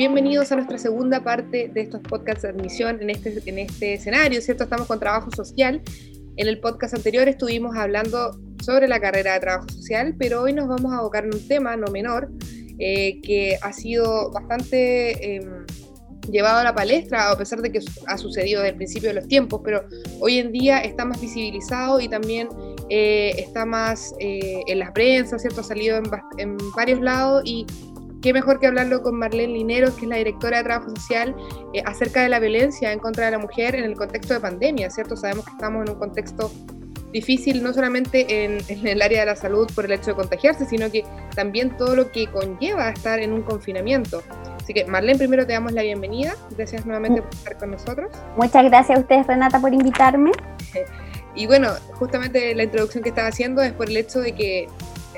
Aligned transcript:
bienvenidos 0.00 0.50
a 0.50 0.56
nuestra 0.56 0.78
segunda 0.78 1.22
parte 1.22 1.68
de 1.68 1.82
estos 1.82 2.00
podcasts 2.00 2.40
de 2.40 2.48
admisión 2.48 3.02
en 3.02 3.10
este, 3.10 3.42
en 3.44 3.58
este 3.58 3.92
escenario, 3.92 4.40
¿cierto? 4.40 4.64
Estamos 4.64 4.86
con 4.86 4.98
trabajo 4.98 5.30
social. 5.30 5.82
En 6.38 6.48
el 6.48 6.58
podcast 6.58 6.94
anterior 6.94 7.28
estuvimos 7.28 7.76
hablando 7.76 8.40
sobre 8.64 8.88
la 8.88 8.98
carrera 8.98 9.34
de 9.34 9.40
trabajo 9.40 9.68
social, 9.68 10.14
pero 10.18 10.40
hoy 10.40 10.54
nos 10.54 10.68
vamos 10.68 10.90
a 10.94 11.00
abocar 11.00 11.26
en 11.26 11.34
un 11.34 11.46
tema 11.46 11.76
no 11.76 11.88
menor 11.88 12.30
eh, 12.78 13.20
que 13.20 13.58
ha 13.60 13.74
sido 13.74 14.30
bastante 14.30 15.36
em, 15.36 15.66
llevado 16.30 16.60
a 16.60 16.64
la 16.64 16.74
palestra, 16.74 17.30
a 17.30 17.36
pesar 17.36 17.60
de 17.60 17.70
que 17.70 17.80
ha 18.06 18.16
sucedido 18.16 18.62
desde 18.62 18.70
el 18.70 18.76
principio 18.76 19.10
de 19.10 19.16
los 19.16 19.28
tiempos, 19.28 19.60
pero 19.62 19.84
hoy 20.20 20.38
en 20.38 20.50
día 20.50 20.78
está 20.78 21.04
más 21.04 21.20
visibilizado 21.20 22.00
y 22.00 22.08
también 22.08 22.48
eh, 22.88 23.34
está 23.36 23.66
más 23.66 24.14
eh, 24.18 24.62
en 24.66 24.78
las 24.78 24.92
prensa, 24.92 25.38
¿cierto? 25.38 25.60
Ha 25.60 25.64
salido 25.64 25.98
en, 25.98 26.04
en 26.38 26.56
varios 26.74 27.02
lados 27.02 27.42
y 27.44 27.66
qué 28.20 28.32
mejor 28.32 28.60
que 28.60 28.66
hablarlo 28.66 29.02
con 29.02 29.16
Marlene 29.16 29.54
Lineros, 29.54 29.94
que 29.94 30.02
es 30.02 30.08
la 30.08 30.16
directora 30.16 30.58
de 30.58 30.64
Trabajo 30.64 30.90
Social, 30.90 31.34
eh, 31.72 31.82
acerca 31.84 32.22
de 32.22 32.28
la 32.28 32.38
violencia 32.38 32.92
en 32.92 32.98
contra 32.98 33.26
de 33.26 33.32
la 33.32 33.38
mujer 33.38 33.74
en 33.74 33.84
el 33.84 33.96
contexto 33.96 34.34
de 34.34 34.40
pandemia, 34.40 34.90
¿cierto? 34.90 35.16
Sabemos 35.16 35.44
que 35.44 35.52
estamos 35.52 35.86
en 35.86 35.94
un 35.94 35.98
contexto 35.98 36.50
difícil 37.12 37.62
no 37.62 37.72
solamente 37.72 38.44
en, 38.44 38.60
el 38.86 39.02
área 39.02 39.20
de 39.20 39.26
la 39.26 39.36
salud 39.36 39.70
por 39.74 39.84
el 39.84 39.92
hecho 39.92 40.10
de 40.10 40.14
contagiarse, 40.14 40.66
sino 40.66 40.90
que 40.90 41.04
también 41.34 41.76
todo 41.76 41.96
lo 41.96 42.10
que 42.10 42.26
conlleva 42.28 42.90
estar 42.90 43.18
en 43.20 43.32
un 43.32 43.42
confinamiento. 43.42 44.22
Así 44.56 44.74
que 44.74 44.84
Marlene, 44.84 45.18
primero 45.18 45.46
te 45.46 45.52
damos 45.52 45.72
la 45.72 45.82
bienvenida. 45.82 46.36
Gracias 46.56 46.86
nuevamente 46.86 47.22
por 47.22 47.34
estar 47.34 47.58
con 47.58 47.70
nosotros. 47.72 48.10
Muchas 48.36 48.64
gracias 48.64 48.98
a 48.98 49.00
ustedes, 49.00 49.26
Renata, 49.26 49.60
por 49.60 49.72
invitarme. 49.72 50.32
Y 51.32 51.46
bueno, 51.46 51.68
justamente 51.92 52.52
la 52.56 52.64
introducción 52.64 53.04
que 53.04 53.10
estaba 53.10 53.28
haciendo 53.28 53.62
es 53.62 53.72
por 53.72 53.88
el 53.88 53.96
hecho 53.96 54.18
de 54.18 54.32
que 54.32 54.68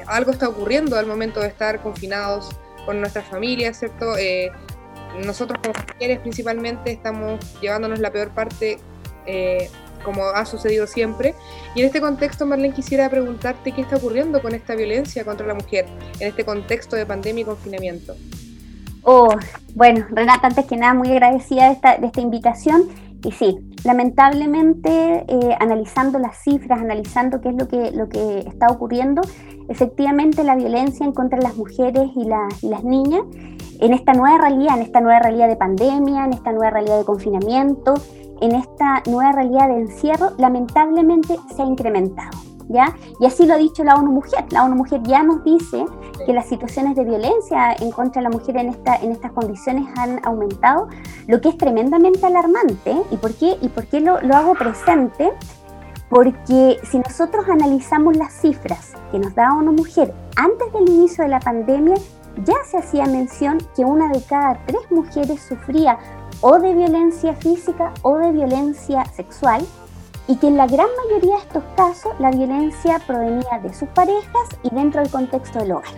algo 0.07 0.31
está 0.31 0.47
ocurriendo 0.47 0.99
al 0.99 1.07
momento 1.07 1.41
de 1.41 1.47
estar 1.47 1.81
confinados 1.81 2.51
con 2.87 3.01
nuestras 3.01 3.27
familias, 3.27 3.79
¿cierto? 3.79 4.17
Eh, 4.17 4.51
nosotros 5.25 5.61
como 5.63 5.75
mujeres 5.93 6.21
principalmente 6.21 6.93
estamos 6.93 7.39
llevándonos 7.61 7.99
la 7.99 8.11
peor 8.11 8.31
parte 8.31 8.79
eh, 9.27 9.69
como 10.05 10.25
ha 10.25 10.45
sucedido 10.45 10.87
siempre. 10.87 11.35
Y 11.75 11.81
en 11.81 11.87
este 11.87 12.01
contexto, 12.01 12.45
Marlene, 12.47 12.75
quisiera 12.75 13.09
preguntarte 13.09 13.73
qué 13.73 13.83
está 13.83 13.97
ocurriendo 13.97 14.43
con 14.43 14.55
esta 14.55 14.75
violencia 14.75 15.25
contra 15.25 15.47
la 15.47 15.55
mujer 15.55 15.87
en 16.19 16.29
este 16.29 16.45
contexto 16.45 16.97
de 16.97 17.07
pandemia 17.07 17.43
y 17.43 17.45
confinamiento. 17.45 18.15
Oh, 19.05 19.35
bueno, 19.75 20.07
Renata, 20.11 20.47
antes 20.47 20.67
que 20.67 20.77
nada, 20.77 20.95
muy 20.95 21.11
agradecida 21.11 21.67
de 21.69 22.07
esta, 22.07 22.21
invitación. 22.21 22.89
Y 23.25 23.31
sí, 23.33 23.57
lamentablemente, 23.85 25.25
eh, 25.29 25.57
analizando 25.61 26.19
las 26.19 26.43
cifras, 26.43 26.81
analizando 26.81 27.41
qué 27.41 27.51
es 27.51 27.55
lo 27.55 27.69
que, 27.69 27.93
lo 27.93 28.09
que 28.09 28.41
está 28.41 28.67
ocurriendo, 28.67 29.23
efectivamente 29.73 30.45
la 30.45 30.55
violencia 30.55 31.05
en 31.05 31.13
contra 31.13 31.39
de 31.39 31.45
las 31.45 31.57
mujeres 31.57 32.11
y, 32.15 32.25
las 32.25 32.85
niñas, 32.85 33.23
en 33.81 33.93
esta 33.93 34.13
nueva 34.13 34.39
realidad, 34.39 34.77
en 34.77 34.83
esta 34.83 35.01
nueva 35.01 35.19
realidad 35.19 35.49
de 35.49 35.57
pandemia, 35.57 36.27
en 36.27 36.35
esta 36.35 36.53
nueva 36.53 36.71
realidad 36.71 36.99
de 36.99 37.05
confinamiento, 37.05 37.95
en 38.41 38.55
esta 38.55 39.03
nueva 39.09 39.33
realidad 39.33 39.69
de 39.69 39.81
encierro, 39.81 40.33
lamentablemente 40.39 41.37
se 41.55 41.63
ha 41.63 41.67
incrementado. 41.67 42.39
¿Ya? 42.69 42.95
Y 43.21 43.27
así 43.27 43.45
lo 43.45 43.55
ha 43.55 43.59
dicho 43.59 43.83
la 43.85 43.97
ONU 43.97 44.13
Mujer. 44.13 44.45
La 44.51 44.65
ONU 44.65 44.77
Mujer 44.77 45.03
ya 45.03 45.23
nos 45.23 45.45
dice 45.45 45.85
que 46.25 46.33
las 46.33 46.49
situaciones 46.49 46.95
de 46.95 47.05
violencia 47.05 47.75
en 47.75 47.91
contra 47.91 48.23
de 48.23 48.29
la 48.29 48.31
mujer 48.31 48.57
en, 48.57 48.69
esta, 48.69 48.97
en 48.97 49.11
estas 49.11 49.33
condiciones 49.33 49.87
han 49.99 50.25
aumentado, 50.25 50.89
lo 51.27 51.41
que 51.41 51.51
es 51.51 51.59
tremendamente 51.59 52.25
alarmante. 52.25 52.97
¿Y 53.11 53.17
por 53.17 53.35
qué, 53.35 53.59
y 53.61 53.69
por 53.69 53.87
qué 53.89 54.01
lo, 54.01 54.21
lo 54.23 54.37
hago 54.37 54.55
presente? 54.55 55.33
Porque 56.09 56.79
si 56.85 56.99
nosotros 56.99 57.45
analizamos 57.49 58.17
las 58.17 58.33
cifras 58.33 58.92
que 59.13 59.19
nos 59.19 59.35
da 59.35 59.55
ONU 59.55 59.73
Mujer 59.73 60.13
antes 60.37 60.73
del 60.73 60.89
inicio 60.89 61.23
de 61.23 61.31
la 61.31 61.39
pandemia, 61.39 61.95
ya 62.45 62.57
se 62.65 62.79
hacía 62.79 63.05
mención 63.05 63.59
que 63.77 63.85
una 63.85 64.09
de 64.09 64.23
cada 64.23 64.59
tres 64.67 64.91
mujeres 64.91 65.41
sufría 65.43 65.99
o 66.41 66.59
de 66.59 66.75
violencia 66.75 67.35
física 67.35 67.93
o 68.03 68.17
de 68.17 68.33
violencia 68.33 69.05
sexual 69.05 69.65
y 70.27 70.37
que 70.37 70.49
en 70.49 70.57
la 70.57 70.67
gran 70.67 70.87
mayoría 71.05 71.37
de 71.37 71.43
estos 71.43 71.65
casos 71.77 72.13
la 72.19 72.31
violencia 72.31 73.01
provenía 73.07 73.61
de 73.63 73.75
sus 73.75 73.89
parejas 73.91 74.49
y 74.63 74.75
dentro 74.75 75.03
del 75.03 75.11
contexto 75.11 75.59
del 75.59 75.73
hogar. 75.73 75.93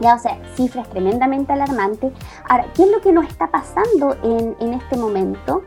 Ya, 0.00 0.14
o 0.14 0.18
sea, 0.18 0.38
cifras 0.54 0.88
tremendamente 0.90 1.52
alarmantes. 1.52 2.12
Ahora, 2.48 2.66
¿qué 2.74 2.84
es 2.84 2.90
lo 2.90 3.00
que 3.00 3.12
nos 3.12 3.26
está 3.26 3.50
pasando 3.50 4.14
en, 4.22 4.54
en 4.60 4.74
este 4.74 4.96
momento? 4.96 5.62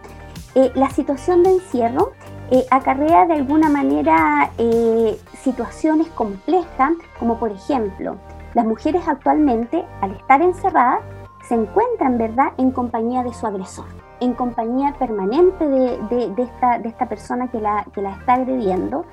Eh, 0.56 0.72
la 0.76 0.90
situación 0.90 1.44
de 1.44 1.52
encierro 1.52 2.12
eh, 2.52 2.66
acarrea 2.72 3.28
de 3.28 3.34
alguna 3.34 3.70
manera 3.70 4.50
eh, 4.58 5.20
situaciones 5.44 6.08
complejas, 6.10 6.94
como 7.20 7.38
por 7.38 7.52
ejemplo, 7.52 8.16
las 8.56 8.66
mujeres 8.66 9.08
actualmente, 9.08 9.86
al 10.02 10.14
estar 10.14 10.42
encerradas, 10.42 11.02
se 11.48 11.54
encuentran, 11.54 12.18
¿verdad?, 12.18 12.54
en 12.58 12.72
compañía 12.72 13.22
de 13.22 13.34
su 13.34 13.46
agresor, 13.46 13.86
en 14.20 14.34
compañía 14.34 14.96
permanente 14.98 15.68
de, 15.68 16.34
esta, 16.38 16.80
de 16.80 16.90
esta, 16.90 17.08
persona 17.08 17.50
que 17.50 17.60
la, 17.60 17.86
que 17.94 18.02
la 18.02 18.14
está 18.16 18.34
agrediendo. 18.34 19.06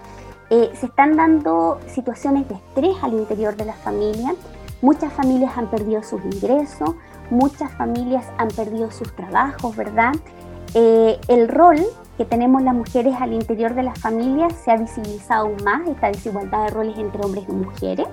Eh, 0.48 0.70
se 0.74 0.86
están 0.86 1.16
dando 1.16 1.78
situaciones 1.88 2.48
de 2.48 2.54
estrés 2.54 2.96
al 3.02 3.12
interior 3.12 3.54
de 3.54 3.66
la 3.66 3.74
familia. 3.74 4.34
Muchas 4.80 5.12
familias 5.12 5.58
han 5.58 5.68
perdido 5.68 6.02
sus 6.02 6.24
ingresos, 6.24 6.94
muchas 7.28 7.70
familias 7.74 8.26
han 8.38 8.48
perdido 8.48 8.90
sus 8.90 9.14
trabajos, 9.14 9.76
¿verdad? 9.76 10.14
el 10.74 11.48
rol 11.48 11.78
que 12.16 12.24
tenemos 12.24 12.62
las 12.62 12.74
mujeres 12.74 13.14
al 13.20 13.32
interior 13.32 13.74
de 13.74 13.82
las 13.82 13.98
familias 13.98 14.54
se 14.54 14.70
ha 14.70 14.76
visibilizado 14.76 15.46
aún 15.46 15.56
más 15.64 15.86
esta 15.88 16.08
desigualdad 16.08 16.64
de 16.64 16.70
roles 16.70 16.98
entre 16.98 17.22
hombres 17.22 17.44
y 17.48 17.52
mujeres, 17.52 18.06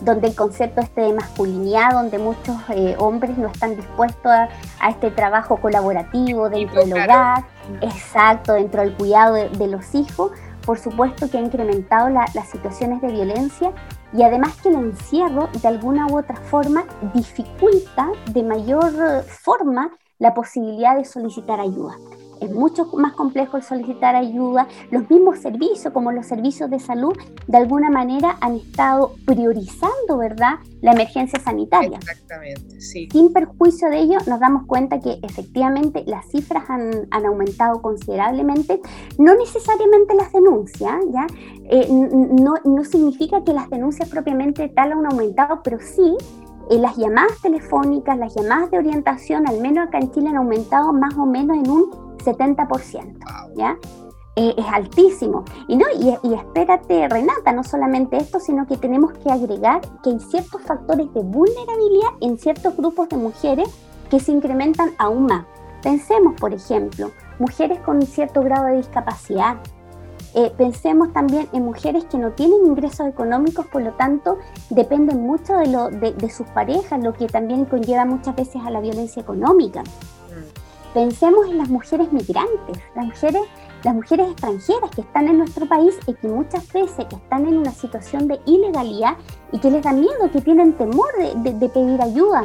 donde 0.00 0.28
el 0.28 0.34
concepto 0.34 0.80
este 0.80 1.02
de 1.02 1.12
masculinidad, 1.12 1.92
donde 1.92 2.18
muchos 2.18 2.56
eh, 2.70 2.96
hombres 2.98 3.36
no 3.38 3.48
están 3.48 3.76
dispuestos 3.76 4.30
a, 4.30 4.48
este 4.88 5.10
trabajo 5.10 5.56
colaborativo 5.56 6.48
dentro 6.48 6.80
del 6.80 6.92
hogar, 6.92 7.44
exacto, 7.80 8.54
dentro 8.54 8.82
del 8.82 8.94
cuidado 8.94 9.34
de, 9.34 9.66
los 9.68 9.94
hijos, 9.94 10.32
por 10.64 10.78
supuesto 10.78 11.28
que 11.30 11.38
ha 11.38 11.40
incrementado 11.40 12.08
las 12.08 12.32
situaciones 12.50 13.00
de 13.00 13.08
violencia 13.08 13.72
y 14.12 14.22
además 14.22 14.56
que 14.60 14.68
el 14.68 14.76
encierro 14.76 15.48
de 15.60 15.68
alguna 15.68 16.06
u 16.06 16.18
otra 16.18 16.36
forma 16.36 16.84
dificulta 17.14 18.08
de 18.30 18.42
mayor 18.42 19.24
forma 19.24 19.90
la 20.18 20.34
posibilidad 20.34 20.96
de 20.96 21.04
solicitar 21.04 21.58
ayuda 21.58 21.96
es 22.42 22.50
mucho 22.50 22.86
más 22.94 23.12
complejo 23.14 23.56
el 23.56 23.62
solicitar 23.62 24.14
ayuda. 24.14 24.66
Los 24.90 25.08
mismos 25.10 25.38
servicios, 25.38 25.92
como 25.92 26.12
los 26.12 26.26
servicios 26.26 26.70
de 26.70 26.78
salud, 26.78 27.16
de 27.46 27.56
alguna 27.56 27.90
manera 27.90 28.36
han 28.40 28.56
estado 28.56 29.14
priorizando, 29.24 30.18
¿verdad?, 30.18 30.54
la 30.80 30.92
emergencia 30.92 31.38
sanitaria. 31.40 31.98
Exactamente, 31.98 32.80
sí. 32.80 33.08
Sin 33.10 33.32
perjuicio 33.32 33.88
de 33.88 34.00
ello, 34.00 34.18
nos 34.26 34.40
damos 34.40 34.66
cuenta 34.66 34.98
que 34.98 35.18
efectivamente 35.22 36.02
las 36.06 36.26
cifras 36.26 36.64
han, 36.68 37.08
aumentado 37.24 37.80
considerablemente, 37.80 38.80
no 39.18 39.34
necesariamente 39.34 40.14
las 40.14 40.32
denuncias, 40.32 40.96
¿ya? 41.12 41.26
Eh, 41.70 41.86
no, 41.90 42.54
no 42.64 42.84
significa 42.84 43.44
que 43.44 43.52
las 43.52 43.70
denuncias 43.70 44.08
propiamente 44.08 44.68
tal 44.68 44.92
han 44.92 45.06
aumentado, 45.06 45.60
pero 45.62 45.78
sí 45.80 46.16
eh, 46.70 46.78
las 46.78 46.96
llamadas 46.96 47.40
telefónicas, 47.42 48.16
las 48.16 48.34
llamadas 48.34 48.70
de 48.70 48.78
orientación, 48.78 49.48
al 49.48 49.60
menos 49.60 49.88
acá 49.88 49.98
en 49.98 50.10
Chile, 50.10 50.28
han 50.30 50.36
aumentado 50.36 50.92
más 50.92 51.14
o 51.16 51.26
menos 51.26 51.56
en 51.56 51.70
un 51.70 52.11
70%, 52.24 53.54
¿ya? 53.56 53.78
Eh, 54.34 54.54
es 54.56 54.64
altísimo. 54.66 55.44
Y, 55.68 55.76
no, 55.76 55.84
y, 56.00 56.34
espérate, 56.34 57.06
Renata, 57.08 57.52
no 57.52 57.62
solamente 57.62 58.16
esto, 58.16 58.40
sino 58.40 58.66
que 58.66 58.78
tenemos 58.78 59.12
que 59.12 59.30
agregar 59.30 59.82
que 60.02 60.10
hay 60.10 60.20
ciertos 60.20 60.62
factores 60.62 61.12
de 61.12 61.20
vulnerabilidad 61.20 62.10
en 62.22 62.38
ciertos 62.38 62.74
grupos 62.76 63.10
de 63.10 63.18
mujeres 63.18 63.68
que 64.10 64.20
se 64.20 64.32
incrementan 64.32 64.92
aún 64.98 65.26
más. 65.26 65.44
Pensemos, 65.82 66.34
por 66.40 66.54
ejemplo, 66.54 67.10
mujeres 67.38 67.78
con 67.80 68.00
cierto 68.02 68.40
grado 68.42 68.66
de 68.66 68.76
discapacidad. 68.78 69.58
Eh, 70.34 70.50
pensemos 70.56 71.12
también 71.12 71.46
en 71.52 71.64
mujeres 71.64 72.06
que 72.06 72.16
no 72.16 72.32
tienen 72.32 72.64
ingresos 72.64 73.06
económicos, 73.06 73.66
por 73.66 73.82
lo 73.82 73.92
tanto, 73.92 74.38
dependen 74.70 75.20
mucho 75.20 75.58
de, 75.58 75.66
lo, 75.66 75.90
de 75.90 76.30
sus 76.30 76.46
parejas, 76.48 77.02
lo 77.02 77.12
que 77.12 77.26
también 77.26 77.66
conlleva 77.66 78.06
muchas 78.06 78.34
veces 78.34 78.62
a 78.64 78.70
la 78.70 78.80
violencia 78.80 79.20
económica. 79.20 79.82
Pensemos 80.94 81.46
en 81.48 81.56
las 81.56 81.70
mujeres 81.70 82.12
migrantes, 82.12 82.78
las 82.94 83.06
mujeres, 83.06 83.42
las 83.82 83.94
mujeres 83.94 84.30
extranjeras 84.30 84.90
que 84.90 85.00
están 85.00 85.26
en 85.26 85.38
nuestro 85.38 85.66
país 85.66 85.98
y 86.06 86.12
que 86.12 86.28
muchas 86.28 86.70
veces 86.70 87.06
están 87.10 87.46
en 87.46 87.56
una 87.56 87.72
situación 87.72 88.28
de 88.28 88.38
ilegalidad 88.44 89.16
y 89.52 89.58
que 89.58 89.70
les 89.70 89.82
da 89.82 89.92
miedo, 89.92 90.30
que 90.30 90.42
tienen 90.42 90.74
temor 90.74 91.08
de, 91.36 91.68
pedir 91.70 92.02
ayuda. 92.02 92.44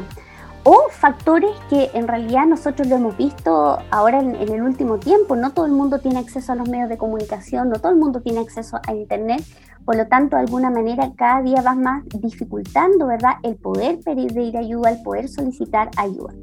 O 0.63 0.87
factores 0.91 1.51
que 1.69 1.89
en 1.93 2.07
realidad 2.07 2.45
nosotros 2.45 2.87
lo 2.87 2.95
hemos 2.95 3.17
visto 3.17 3.79
ahora 3.91 4.21
en, 4.21 4.35
el 4.35 4.61
último 4.61 4.97
tiempo. 4.97 5.35
No 5.35 5.51
todo 5.51 5.65
el 5.65 5.73
mundo 5.73 5.99
tiene 5.99 6.19
acceso 6.19 6.53
a 6.53 6.55
los 6.55 6.69
medios 6.69 6.87
de 6.87 6.97
comunicación, 6.97 7.69
no 7.69 7.79
todo 7.79 7.91
el 7.91 7.97
mundo 7.97 8.21
tiene 8.21 8.39
acceso 8.39 8.79
a 8.87 8.93
Internet. 8.93 9.43
Por 9.83 9.97
lo 9.97 10.07
tanto, 10.07 10.37
de 10.37 10.43
alguna 10.43 10.69
manera, 10.69 11.11
cada 11.17 11.41
día 11.41 11.61
va 11.61 11.75
más 11.75 12.03
dificultando, 12.21 13.07
¿verdad?, 13.07 13.35
el 13.43 13.55
poder 13.57 13.99
pedir 13.99 14.57
ayuda, 14.57 14.91
el 14.91 15.01
poder 15.03 15.27
solicitar 15.27 15.89
ayuda. 15.97 16.33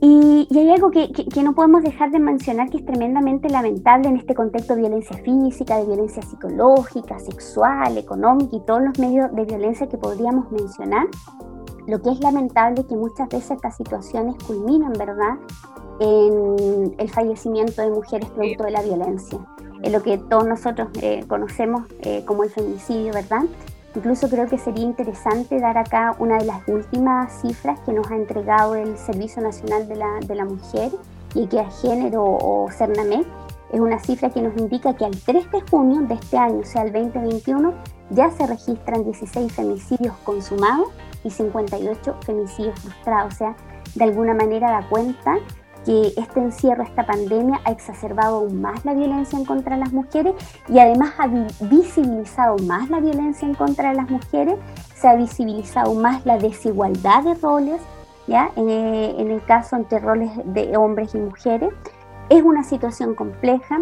Y, 0.00 0.46
hay 0.56 0.70
algo 0.70 0.90
que, 0.90 1.08
no 1.42 1.54
podemos 1.54 1.82
dejar 1.82 2.10
de 2.10 2.20
mencionar 2.20 2.70
que 2.70 2.78
es 2.78 2.86
tremendamente 2.86 3.48
lamentable 3.48 4.08
en 4.08 4.16
este 4.16 4.34
contexto 4.34 4.74
de 4.74 4.82
violencia 4.82 5.16
física, 5.18 5.78
de 5.78 5.86
violencia 5.86 6.22
psicológica, 6.22 7.18
sexual, 7.18 7.98
económica 7.98 8.56
y 8.56 8.60
todos 8.60 8.82
los 8.82 8.98
medios 8.98 9.34
de 9.34 9.44
violencia 9.44 9.88
que 9.88 9.98
podríamos 9.98 10.50
mencionar, 10.52 11.06
lo 11.86 12.00
que 12.00 12.10
es 12.10 12.20
lamentable 12.20 12.84
que 12.86 12.96
muchas 12.96 13.28
veces 13.28 13.52
estas 13.52 13.76
situaciones 13.76 14.36
culminan, 14.44 14.92
¿verdad?, 14.92 15.36
en 16.00 16.94
el 16.96 17.10
fallecimiento 17.10 17.82
de 17.82 17.90
mujeres 17.90 18.28
producto 18.30 18.64
de 18.64 18.70
la 18.70 18.82
violencia, 18.82 19.38
en 19.82 19.92
lo 19.92 20.00
que 20.02 20.16
todos 20.18 20.46
nosotros 20.46 20.88
eh, 21.02 21.24
conocemos 21.26 21.88
eh, 22.02 22.24
como 22.24 22.44
el 22.44 22.50
feminicidio, 22.50 23.12
¿verdad? 23.12 23.42
Incluso 23.94 24.28
creo 24.28 24.46
que 24.46 24.58
sería 24.58 24.84
interesante 24.84 25.58
dar 25.58 25.78
acá 25.78 26.14
una 26.18 26.38
de 26.38 26.44
las 26.44 26.66
últimas 26.68 27.40
cifras 27.40 27.80
que 27.80 27.92
nos 27.92 28.10
ha 28.10 28.16
entregado 28.16 28.74
el 28.74 28.96
Servicio 28.98 29.42
Nacional 29.42 29.88
de 29.88 29.96
la, 29.96 30.18
de 30.20 30.34
la 30.34 30.44
Mujer 30.44 30.92
y 31.34 31.46
que 31.46 31.60
a 31.60 31.70
género 31.70 32.24
o 32.24 32.70
CERNAMEC, 32.70 33.26
es 33.72 33.80
una 33.80 33.98
cifra 33.98 34.30
que 34.30 34.40
nos 34.40 34.56
indica 34.56 34.94
que 34.94 35.04
al 35.04 35.16
3 35.16 35.50
de 35.50 35.60
junio 35.70 36.00
de 36.06 36.14
este 36.14 36.38
año, 36.38 36.60
o 36.60 36.64
sea, 36.64 36.82
el 36.82 36.92
2021, 36.92 37.74
ya 38.10 38.30
se 38.30 38.46
registran 38.46 39.04
16 39.04 39.52
femicidios 39.52 40.16
consumados 40.24 40.88
y 41.22 41.30
58 41.30 42.16
femicidios 42.24 42.80
frustrados. 42.80 43.34
O 43.34 43.36
sea, 43.36 43.56
de 43.94 44.04
alguna 44.04 44.34
manera 44.34 44.70
da 44.70 44.88
cuenta 44.88 45.36
que 45.88 46.12
este 46.20 46.40
encierro, 46.40 46.82
esta 46.82 47.06
pandemia 47.06 47.62
ha 47.64 47.70
exacerbado 47.70 48.36
aún 48.36 48.60
más 48.60 48.84
la 48.84 48.92
violencia 48.92 49.38
en 49.38 49.46
contra 49.46 49.74
de 49.74 49.80
las 49.80 49.90
mujeres 49.90 50.34
y 50.68 50.78
además 50.78 51.14
ha 51.16 51.28
visibilizado 51.64 52.58
más 52.58 52.90
la 52.90 53.00
violencia 53.00 53.48
en 53.48 53.54
contra 53.54 53.88
de 53.88 53.96
las 53.96 54.10
mujeres, 54.10 54.56
se 54.94 55.08
ha 55.08 55.14
visibilizado 55.14 55.94
más 55.94 56.26
la 56.26 56.36
desigualdad 56.36 57.22
de 57.22 57.32
roles, 57.36 57.80
¿ya? 58.26 58.50
En, 58.56 58.68
eh, 58.68 59.14
en 59.18 59.30
el 59.30 59.42
caso 59.42 59.76
entre 59.76 59.98
roles 59.98 60.30
de 60.44 60.76
hombres 60.76 61.14
y 61.14 61.18
mujeres. 61.20 61.72
Es 62.28 62.42
una 62.42 62.64
situación 62.64 63.14
compleja, 63.14 63.80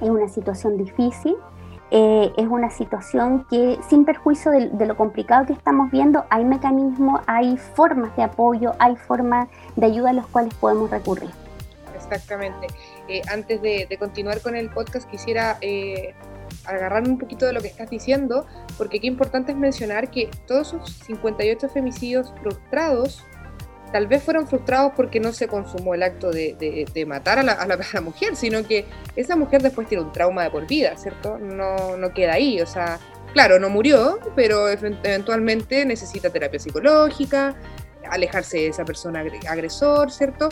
es 0.00 0.08
una 0.08 0.28
situación 0.28 0.78
difícil, 0.78 1.36
eh, 1.90 2.32
es 2.36 2.46
una 2.46 2.70
situación 2.70 3.46
que 3.48 3.78
sin 3.88 4.04
perjuicio 4.04 4.50
de, 4.50 4.86
lo 4.86 4.96
complicado 4.96 5.46
que 5.46 5.52
estamos 5.52 5.90
viendo, 5.90 6.24
hay 6.30 6.44
mecanismos, 6.44 7.20
hay 7.26 7.56
formas 7.56 8.16
de 8.16 8.24
apoyo, 8.24 8.72
hay 8.78 8.96
formas 8.96 9.48
de 9.76 9.86
ayuda 9.86 10.10
a 10.10 10.12
los 10.14 10.26
cuales 10.26 10.54
podemos 10.54 10.90
recurrir. 10.90 11.30
Exactamente. 11.94 12.66
Eh, 13.08 13.22
antes 13.30 13.62
de, 13.62 13.86
continuar 13.98 14.40
con 14.40 14.56
el 14.56 14.70
podcast, 14.70 15.08
quisiera 15.08 15.58
eh, 15.60 16.14
agarrarme 16.66 17.10
un 17.10 17.18
poquito 17.18 17.46
de 17.46 17.52
lo 17.52 17.60
que 17.60 17.68
estás 17.68 17.90
diciendo, 17.90 18.46
porque 18.76 19.00
qué 19.00 19.06
importante 19.06 19.52
es 19.52 19.58
mencionar 19.58 20.10
que 20.10 20.30
todos 20.46 20.74
esos 20.74 20.90
58 21.06 21.68
femicidios 21.68 22.32
frustrados 22.42 23.24
tal 23.94 24.08
vez 24.08 24.24
fueron 24.24 24.48
frustrados 24.48 24.90
porque 24.96 25.20
no 25.20 25.32
se 25.32 25.46
consumó 25.46 25.94
el 25.94 26.02
acto 26.02 26.32
de, 26.32 27.04
matar 27.06 27.38
a 27.38 27.44
la, 27.44 28.00
mujer, 28.00 28.34
sino 28.34 28.66
que 28.66 28.86
esa 29.14 29.36
mujer 29.36 29.62
después 29.62 29.86
tiene 29.86 30.02
un 30.02 30.10
trauma 30.10 30.42
de 30.42 30.50
por 30.50 30.66
vida, 30.66 30.96
¿cierto? 30.96 31.38
No, 31.38 31.96
no 31.96 32.12
queda 32.12 32.32
ahí, 32.32 32.60
o 32.60 32.66
sea, 32.66 32.98
claro, 33.34 33.60
no 33.60 33.70
murió, 33.70 34.18
pero 34.34 34.68
eventualmente 34.68 35.84
necesita 35.84 36.28
terapia 36.28 36.58
psicológica, 36.58 37.54
alejarse 38.10 38.56
de 38.56 38.66
esa 38.66 38.84
persona 38.84 39.24
agresor, 39.48 40.10
¿cierto? 40.10 40.48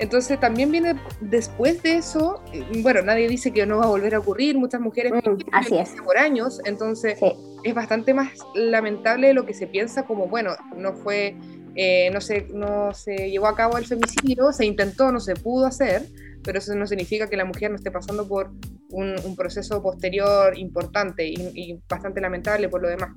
Entonces 0.00 0.40
también 0.40 0.72
viene 0.72 1.00
después 1.20 1.84
de 1.84 1.98
eso, 1.98 2.42
eh, 2.52 2.64
bueno, 2.82 3.02
nadie 3.02 3.28
dice 3.28 3.52
que 3.52 3.66
no 3.66 3.78
va 3.78 3.84
a 3.84 3.88
volver 3.88 4.16
a 4.16 4.18
ocurrir, 4.18 4.58
muchas 4.58 4.80
mujeres 4.80 5.12
mm, 5.12 5.36
así 5.52 5.78
es. 5.78 5.90
por 6.04 6.18
años, 6.18 6.60
entonces 6.64 7.20
es 7.62 7.74
bastante 7.74 8.14
más 8.14 8.30
lamentable 8.56 9.28
de 9.28 9.34
lo 9.34 9.46
que 9.46 9.54
se 9.54 9.68
piensa 9.68 10.06
como, 10.06 10.26
bueno, 10.26 10.56
no 10.74 10.94
fue 10.94 11.36
eh, 11.74 12.10
no, 12.12 12.20
se, 12.20 12.46
no 12.52 12.92
se 12.92 13.30
llevó 13.30 13.46
a 13.46 13.56
cabo 13.56 13.78
el 13.78 13.86
femicidio, 13.86 14.52
se 14.52 14.66
intentó, 14.66 15.12
no 15.12 15.20
se 15.20 15.34
pudo 15.34 15.66
hacer, 15.66 16.02
pero 16.42 16.58
eso 16.58 16.74
no 16.74 16.86
significa 16.86 17.28
que 17.28 17.36
la 17.36 17.44
mujer 17.44 17.70
no 17.70 17.76
esté 17.76 17.90
pasando 17.90 18.26
por 18.26 18.50
un, 18.90 19.36
proceso 19.36 19.82
posterior 19.82 20.58
importante 20.58 21.26
y, 21.26 21.78
bastante 21.88 22.20
lamentable 22.20 22.68
por 22.68 22.82
lo 22.82 22.88
demás. 22.88 23.10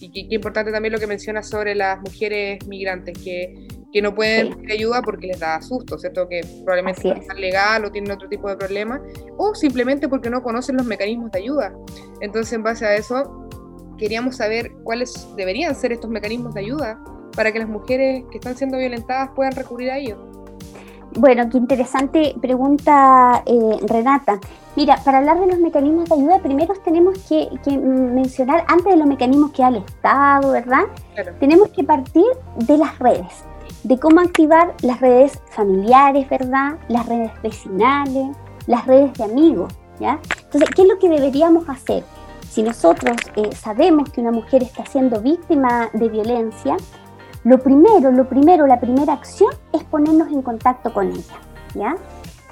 Y 0.00 0.28
qué 0.28 0.34
importante 0.34 0.70
también 0.70 0.92
lo 0.92 0.98
que 0.98 1.06
menciona 1.06 1.42
sobre 1.42 1.74
las 1.74 2.00
mujeres 2.00 2.66
migrantes 2.66 3.16
que, 3.18 3.66
que 3.92 4.02
no 4.02 4.14
pueden 4.14 4.54
pedir 4.54 4.72
ayuda 4.72 5.02
porque 5.02 5.28
les 5.28 5.38
da 5.38 5.62
susto, 5.62 5.98
¿cierto? 5.98 6.28
Que 6.28 6.42
probablemente 6.64 7.08
no 7.08 7.14
están 7.14 7.40
legal 7.40 7.84
o 7.84 7.92
tienen 7.92 8.10
otro 8.10 8.28
tipo 8.28 8.48
de 8.48 8.56
problema, 8.56 9.00
o 9.38 9.54
simplemente 9.54 10.08
porque 10.08 10.28
no 10.28 10.42
conocen 10.42 10.76
los 10.76 10.84
mecanismos 10.84 11.30
de 11.30 11.38
ayuda. 11.38 11.72
Entonces, 12.20 12.52
en 12.52 12.64
base 12.64 12.84
a 12.84 12.96
eso, 12.96 13.48
queríamos 13.96 14.36
saber 14.36 14.72
cuáles 14.82 15.26
deberían 15.36 15.74
ser 15.74 15.92
estos 15.92 16.10
mecanismos 16.10 16.54
de 16.54 16.60
ayuda 16.60 17.00
para 17.34 17.52
que 17.52 17.58
las 17.58 17.68
mujeres 17.68 18.24
que 18.30 18.38
están 18.38 18.56
siendo 18.56 18.78
violentadas 18.78 19.30
puedan 19.34 19.52
recurrir 19.52 19.90
a 19.90 19.98
ellos? 19.98 20.18
Bueno, 21.16 21.48
qué 21.48 21.58
interesante 21.58 22.34
pregunta, 22.40 23.42
eh, 23.46 23.78
Renata. 23.86 24.40
Mira, 24.74 24.96
para 25.04 25.18
hablar 25.18 25.38
de 25.38 25.46
los 25.46 25.60
mecanismos 25.60 26.08
de 26.08 26.16
ayuda, 26.16 26.40
primero 26.40 26.74
tenemos 26.84 27.16
que, 27.28 27.48
mencionar, 27.78 28.64
antes 28.66 28.86
de 28.86 28.96
los 28.96 29.06
mecanismos 29.06 29.52
que 29.52 29.62
da 29.62 29.68
el 29.68 29.76
Estado, 29.76 30.50
¿verdad? 30.50 30.82
Tenemos 31.38 31.68
que 31.68 31.84
partir 31.84 32.24
de 32.56 32.78
las 32.78 32.98
redes, 32.98 33.44
de 33.84 33.98
cómo 33.98 34.20
activar 34.20 34.74
las 34.82 35.00
redes 35.00 35.40
familiares, 35.50 36.28
¿verdad? 36.28 36.78
Las 36.88 37.06
redes 37.06 37.30
vecinales, 37.40 38.36
las 38.66 38.84
redes 38.84 39.12
de 39.14 39.24
amigos, 39.24 39.72
¿ya? 40.00 40.18
Entonces, 40.42 40.68
¿qué 40.74 40.82
es 40.82 40.88
lo 40.88 40.98
que 40.98 41.08
deberíamos 41.08 41.68
hacer? 41.68 42.02
Si 42.50 42.64
nosotros 42.64 43.16
eh, 43.36 43.54
sabemos 43.54 44.10
que 44.10 44.20
una 44.20 44.32
mujer 44.32 44.64
está 44.64 44.84
siendo 44.86 45.20
víctima 45.20 45.88
de 45.92 46.08
violencia, 46.08 46.76
lo 47.44 47.58
primero, 47.58 48.10
lo 48.10 48.28
primero, 48.28 48.66
la 48.66 48.80
primera 48.80 49.12
acción 49.12 49.52
es 49.72 49.84
ponernos 49.84 50.28
en 50.28 50.42
contacto 50.42 50.92
con 50.92 51.10
ella, 51.10 51.38
¿ya? 51.74 51.94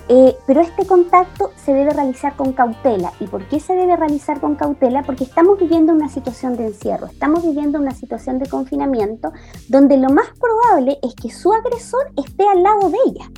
Eh, 0.08 0.36
pero 0.46 0.60
este 0.60 0.84
contacto 0.84 1.52
se 1.56 1.72
debe 1.72 1.92
realizar 1.92 2.34
con 2.36 2.52
cautela. 2.52 3.12
¿Y 3.20 3.26
por 3.26 3.46
qué 3.48 3.60
se 3.60 3.74
debe 3.74 3.96
realizar 3.96 4.40
con 4.40 4.56
cautela? 4.56 5.02
Porque 5.04 5.24
estamos 5.24 5.58
viviendo 5.58 5.92
una 5.92 6.08
situación 6.08 6.56
de 6.56 6.66
encierro, 6.66 7.06
estamos 7.06 7.42
viviendo 7.42 7.78
una 7.78 7.92
situación 7.92 8.38
de 8.38 8.48
confinamiento 8.48 9.32
donde 9.68 9.96
lo 9.96 10.10
más 10.10 10.26
probable 10.38 10.98
es 11.02 11.14
que 11.14 11.30
su 11.30 11.52
agresor 11.52 12.10
esté 12.16 12.46
al 12.46 12.62
lado 12.62 12.90
de 12.90 12.98
ella. 13.06 13.30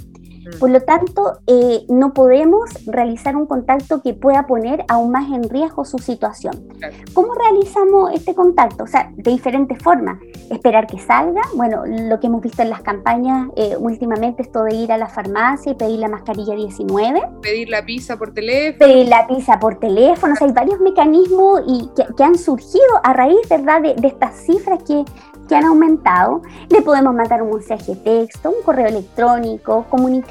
Por 0.58 0.70
lo 0.70 0.80
tanto, 0.82 1.38
eh, 1.46 1.84
no 1.88 2.12
podemos 2.12 2.70
realizar 2.86 3.36
un 3.36 3.46
contacto 3.46 4.02
que 4.02 4.14
pueda 4.14 4.46
poner 4.46 4.84
aún 4.88 5.10
más 5.10 5.30
en 5.30 5.48
riesgo 5.48 5.84
su 5.84 5.98
situación. 5.98 6.68
¿Cómo 7.12 7.34
realizamos 7.34 8.12
este 8.12 8.34
contacto? 8.34 8.84
O 8.84 8.86
sea, 8.86 9.10
de 9.14 9.30
diferentes 9.30 9.82
formas. 9.82 10.18
Esperar 10.50 10.86
que 10.86 10.98
salga. 10.98 11.42
Bueno, 11.54 11.84
lo 11.86 12.20
que 12.20 12.26
hemos 12.26 12.42
visto 12.42 12.62
en 12.62 12.70
las 12.70 12.82
campañas 12.82 13.48
eh, 13.56 13.76
últimamente, 13.78 14.42
esto 14.42 14.64
de 14.64 14.74
ir 14.74 14.92
a 14.92 14.98
la 14.98 15.08
farmacia 15.08 15.72
y 15.72 15.74
pedir 15.74 15.98
la 15.98 16.08
mascarilla 16.08 16.54
19. 16.54 17.22
Pedir 17.42 17.68
la 17.68 17.84
pizza 17.84 18.16
por 18.16 18.32
teléfono. 18.32 18.78
Pedir 18.78 19.08
la 19.08 19.26
pizza 19.26 19.58
por 19.58 19.78
teléfono. 19.78 20.34
O 20.34 20.36
sea, 20.36 20.46
hay 20.46 20.52
varios 20.52 20.80
mecanismos 20.80 21.62
y 21.66 21.90
que, 21.94 22.24
han 22.24 22.38
surgido 22.38 22.82
a 23.02 23.12
raíz, 23.12 23.48
¿verdad?, 23.50 23.82
de, 23.82 23.94
de 23.94 24.08
estas 24.08 24.34
cifras 24.46 24.82
que 24.82 25.04
que 25.48 25.54
han 25.54 25.64
aumentado, 25.64 26.42
le 26.70 26.82
podemos 26.82 27.14
mandar 27.14 27.42
un 27.42 27.50
mensaje 27.50 27.94
de 27.94 27.96
texto, 27.96 28.50
un 28.50 28.62
correo 28.64 28.86
electrónico, 28.86 29.84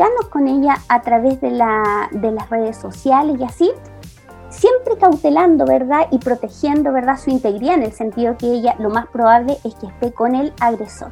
comunicarnos 0.03 0.29
con 0.29 0.47
ella 0.47 0.77
a 0.89 1.01
través 1.01 1.39
de, 1.41 1.51
la, 1.51 2.09
de 2.11 2.31
las 2.31 2.49
redes 2.49 2.77
sociales 2.77 3.37
y 3.39 3.43
así, 3.43 3.71
siempre 4.49 4.97
cautelando, 4.99 5.65
¿verdad? 5.65 6.07
Y 6.11 6.19
protegiendo, 6.19 6.91
¿verdad? 6.91 7.17
Su 7.17 7.29
integridad 7.29 7.75
en 7.75 7.83
el 7.83 7.93
sentido 7.93 8.37
que 8.37 8.47
ella 8.47 8.75
lo 8.79 8.89
más 8.89 9.07
probable 9.07 9.57
es 9.63 9.75
que 9.75 9.87
esté 9.87 10.13
con 10.13 10.35
el 10.35 10.53
agresor. 10.59 11.09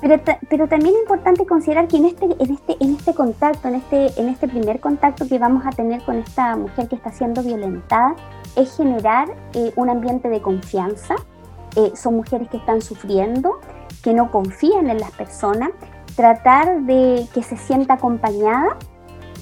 Pero, 0.00 0.22
pero, 0.48 0.68
también 0.68 0.94
es 0.94 1.00
importante 1.00 1.44
considerar 1.44 1.88
que 1.88 1.96
en 1.96 2.04
este, 2.04 2.26
en 2.26 2.52
este, 2.52 2.76
en 2.78 2.94
este 2.94 3.14
contacto, 3.14 3.66
en 3.66 3.74
este, 3.74 4.20
en 4.20 4.28
este 4.28 4.46
primer 4.46 4.78
contacto 4.78 5.26
que 5.26 5.40
vamos 5.40 5.66
a 5.66 5.70
tener 5.70 6.04
con 6.04 6.18
esta 6.18 6.54
mujer 6.54 6.86
que 6.86 6.94
está 6.94 7.10
siendo 7.10 7.42
violentada, 7.42 8.14
es 8.54 8.76
generar 8.76 9.28
eh, 9.54 9.72
un 9.74 9.90
ambiente 9.90 10.28
de 10.28 10.40
confianza, 10.40 11.16
eh, 11.74 11.90
son 11.96 12.14
mujeres 12.14 12.48
que 12.48 12.58
están 12.58 12.80
sufriendo, 12.80 13.58
que 14.02 14.14
no 14.14 14.30
confían 14.30 14.88
en 14.88 15.00
las 15.00 15.10
personas, 15.10 15.70
tratar 16.18 16.80
de 16.80 17.28
que 17.32 17.44
se 17.44 17.56
sienta 17.56 17.94
acompañada, 17.94 18.76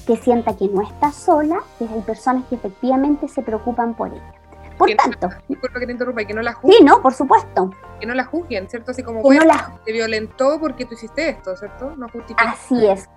que 0.05 0.15
sienta 0.15 0.55
que 0.55 0.67
no 0.67 0.83
está 0.83 1.11
sola, 1.11 1.63
que 1.79 1.85
hay 1.85 2.01
personas 2.01 2.45
que 2.47 2.53
efectivamente 2.53 3.27
se 3.27 3.41
preocupan 3.41 3.95
por 3.95 4.13
ella. 4.13 4.31
Por 4.77 4.91
tanto. 4.91 5.27
disculpa 5.49 5.79
que 5.79 5.87
te 5.87 5.91
interrumpa, 5.91 6.23
que 6.23 6.35
no 6.35 6.43
la 6.43 6.53
juzguen. 6.53 6.77
Sí, 6.77 6.83
no, 6.83 7.01
por 7.01 7.15
supuesto. 7.15 7.71
Que 7.99 8.05
no 8.05 8.13
la 8.13 8.25
juzguen, 8.25 8.69
¿cierto? 8.69 8.91
Así 8.91 9.01
como, 9.01 9.23
bueno, 9.23 9.51
te 9.83 9.91
violentó 9.91 10.59
porque 10.59 10.85
tú 10.85 10.93
hiciste 10.93 11.29
esto, 11.29 11.57
¿cierto? 11.57 11.95
No 11.97 12.09
justifica. 12.09 12.51
Así 12.51 12.85
es. 12.85 13.09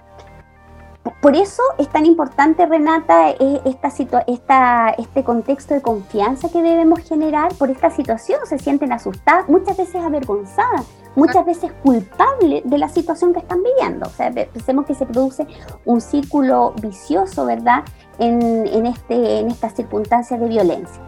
Por 1.20 1.36
eso 1.36 1.62
es 1.78 1.88
tan 1.88 2.06
importante, 2.06 2.66
Renata, 2.66 3.30
eh, 3.30 3.60
esta 3.64 3.88
esta, 4.26 4.90
este 4.90 5.24
contexto 5.24 5.74
de 5.74 5.82
confianza 5.82 6.48
que 6.48 6.62
debemos 6.62 7.00
generar 7.00 7.54
por 7.54 7.70
esta 7.70 7.90
situación. 7.90 8.40
Se 8.44 8.58
sienten 8.58 8.92
asustadas, 8.92 9.48
muchas 9.48 9.76
veces 9.76 9.96
avergonzadas, 9.96 10.86
muchas 11.16 11.44
veces 11.44 11.72
culpables 11.82 12.62
de 12.64 12.78
la 12.78 12.88
situación 12.88 13.32
que 13.32 13.40
están 13.40 13.62
viviendo. 13.62 14.06
O 14.06 14.10
sea, 14.10 14.30
pensemos 14.30 14.86
que 14.86 14.94
se 14.94 15.06
produce 15.06 15.46
un 15.84 16.00
círculo 16.00 16.72
vicioso, 16.80 17.44
¿verdad?, 17.44 17.84
en, 18.18 18.66
en, 18.66 18.86
este, 18.86 19.40
en 19.40 19.48
estas 19.48 19.74
circunstancias 19.74 20.40
de 20.40 20.48
violencia. 20.48 21.02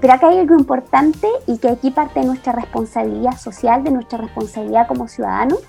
Pero 0.00 0.12
acá 0.12 0.28
hay 0.28 0.38
algo 0.38 0.54
importante 0.58 1.28
y 1.46 1.58
que 1.58 1.70
aquí 1.70 1.90
parte 1.90 2.20
de 2.20 2.26
nuestra 2.26 2.52
responsabilidad 2.52 3.36
social, 3.38 3.82
de 3.82 3.90
nuestra 3.90 4.18
responsabilidad 4.18 4.86
como 4.86 5.08
ciudadanos, 5.08 5.60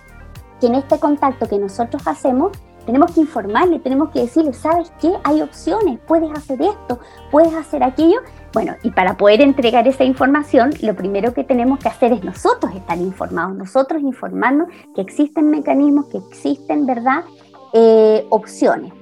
que 0.59 0.67
en 0.67 0.75
este 0.75 0.99
contacto 0.99 1.47
que 1.47 1.57
nosotros 1.57 2.05
hacemos 2.07 2.51
tenemos 2.87 3.11
que 3.11 3.19
informarle, 3.19 3.79
tenemos 3.79 4.11
que 4.11 4.21
decirle, 4.21 4.53
¿sabes 4.53 4.93
qué? 5.01 5.11
Hay 5.25 5.41
opciones, 5.41 5.99
puedes 6.07 6.31
hacer 6.31 6.61
esto, 6.61 6.99
puedes 7.29 7.53
hacer 7.53 7.83
aquello. 7.83 8.21
Bueno, 8.53 8.75
y 8.81 8.91
para 8.91 9.17
poder 9.17 9.41
entregar 9.41 9.85
esa 9.89 10.05
información, 10.05 10.71
lo 10.81 10.95
primero 10.95 11.33
que 11.33 11.43
tenemos 11.43 11.79
que 11.79 11.89
hacer 11.89 12.13
es 12.13 12.23
nosotros 12.23 12.73
estar 12.73 12.97
informados, 12.97 13.57
nosotros 13.57 14.01
informarnos 14.01 14.69
que 14.95 15.01
existen 15.01 15.49
mecanismos, 15.49 16.05
que 16.05 16.17
existen, 16.17 16.85
¿verdad? 16.85 17.25
Eh, 17.73 18.25
opciones. 18.29 18.93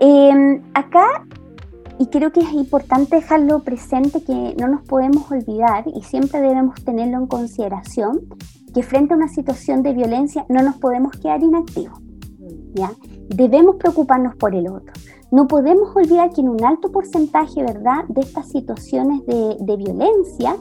Em, 0.00 0.62
acá, 0.72 1.26
y 1.98 2.06
creo 2.06 2.32
que 2.32 2.40
es 2.40 2.52
importante 2.52 3.16
dejarlo 3.16 3.62
presente, 3.62 4.24
que 4.24 4.56
no 4.58 4.68
nos 4.68 4.80
podemos 4.86 5.30
olvidar 5.30 5.84
y 5.94 6.02
siempre 6.02 6.40
debemos 6.40 6.82
tenerlo 6.82 7.18
en 7.18 7.26
consideración, 7.26 8.20
que 8.72 8.82
frente 8.82 9.12
a 9.12 9.18
una 9.18 9.28
situación 9.28 9.82
de 9.82 9.92
violencia 9.92 10.46
no 10.48 10.62
nos 10.62 10.76
podemos 10.76 11.12
quedar 11.12 11.42
inactivos. 11.42 12.05
Debemos 13.28 13.76
preocuparnos 13.76 14.36
por 14.36 14.54
el 14.54 14.68
otro. 14.68 14.92
No 15.30 15.46
podemos 15.46 15.94
olvidar 15.96 16.30
que 16.30 16.40
en 16.40 16.48
un 16.48 16.64
alto 16.64 16.92
porcentaje 16.92 17.62
¿verdad? 17.62 18.04
de 18.08 18.20
estas 18.20 18.48
situaciones 18.48 19.24
de 19.26 19.76
violencia 19.76 20.56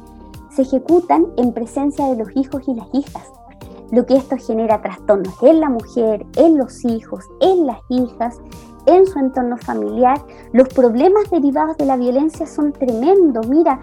se 0.50 0.64
ejecutan 0.64 1.28
en 1.38 1.54
presencia 1.54 2.06
de 2.08 2.18
los 2.18 2.36
hijos 2.36 2.64
y 2.68 2.74
las 2.74 2.88
hijas 2.94 3.24
lo 3.92 4.06
que 4.06 4.16
esto 4.16 4.36
genera 4.38 4.82
trastornos 4.82 5.36
en 5.42 5.60
la 5.60 5.70
mujer, 5.70 6.26
en 6.38 6.58
los 6.58 6.84
hijos, 6.86 7.24
en 7.42 7.66
las 7.66 7.80
hijas, 7.90 8.40
en 8.86 9.06
su 9.06 9.20
entorno 9.20 9.58
familiar. 9.58 10.22
Los 10.54 10.70
problemas 10.70 11.30
derivados 11.30 11.78
de 11.78 11.86
la 11.86 11.98
violencia 11.98 12.46
son 12.46 12.72
tremendos. 12.74 13.48
Mira, 13.48 13.80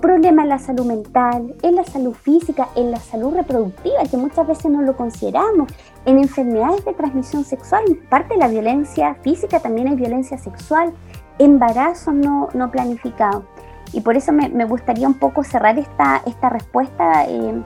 problemas 0.00 0.44
en 0.44 0.48
la 0.48 0.58
salud 0.58 0.86
mental, 0.86 1.54
en 1.62 1.74
la 1.74 1.84
salud 1.84 2.14
física, 2.14 2.68
en 2.76 2.90
la 2.90 2.98
salud 2.98 3.34
reproductiva, 3.34 4.04
que 4.10 4.16
muchas 4.16 4.46
veces 4.46 4.70
no 4.70 4.82
lo 4.82 4.96
consideramos, 4.96 5.72
en 6.04 6.18
enfermedades 6.18 6.84
de 6.84 6.94
transmisión 6.94 7.44
sexual. 7.44 7.82
Parte 8.08 8.34
de 8.34 8.40
la 8.40 8.48
violencia 8.48 9.14
física 9.22 9.60
también 9.60 9.88
es 9.88 9.96
violencia 9.96 10.38
sexual, 10.38 10.92
embarazos 11.38 12.14
no, 12.14 12.48
no 12.54 12.70
planificados. 12.70 13.44
Y 13.92 14.00
por 14.00 14.16
eso 14.16 14.32
me, 14.32 14.64
gustaría 14.64 15.06
un 15.06 15.14
poco 15.14 15.44
cerrar 15.44 15.78
esta, 15.78 16.22
esta 16.26 16.48
respuesta 16.48 17.24
eh, 17.28 17.62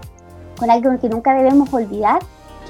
con 0.59 0.71
algo 0.71 0.99
que 1.01 1.09
nunca 1.09 1.35
debemos 1.35 1.73
olvidar, 1.73 2.21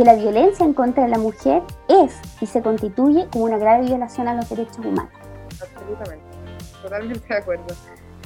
que 0.00 0.04
la 0.07 0.14
violencia 0.14 0.64
en 0.64 0.73
contra 0.73 1.04
de 1.04 1.11
la 1.11 1.19
mujer 1.19 1.62
es 1.90 2.14
y 2.40 2.47
se 2.47 2.62
constituye 2.62 3.26
como 3.30 3.45
una 3.45 3.59
grave 3.59 3.85
violación 3.85 4.28
a 4.28 4.35
los 4.35 4.49
derechos 4.49 4.78
humanos. 4.78 5.12
Absolutamente, 5.61 6.25
totalmente 6.83 7.28
de 7.28 7.35
acuerdo. 7.35 7.66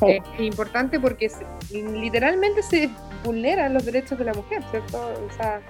Eh, 0.06 0.20
es 0.38 0.40
importante 0.40 1.00
porque 1.00 1.28
literalmente 1.72 2.62
se 2.62 2.88
vulneran 3.24 3.74
los 3.74 3.84
derechos 3.84 4.16
de 4.16 4.24
la 4.24 4.34
mujer, 4.34 4.62
¿cierto? 4.70 4.98
O 4.98 5.36
sea, 5.36 5.60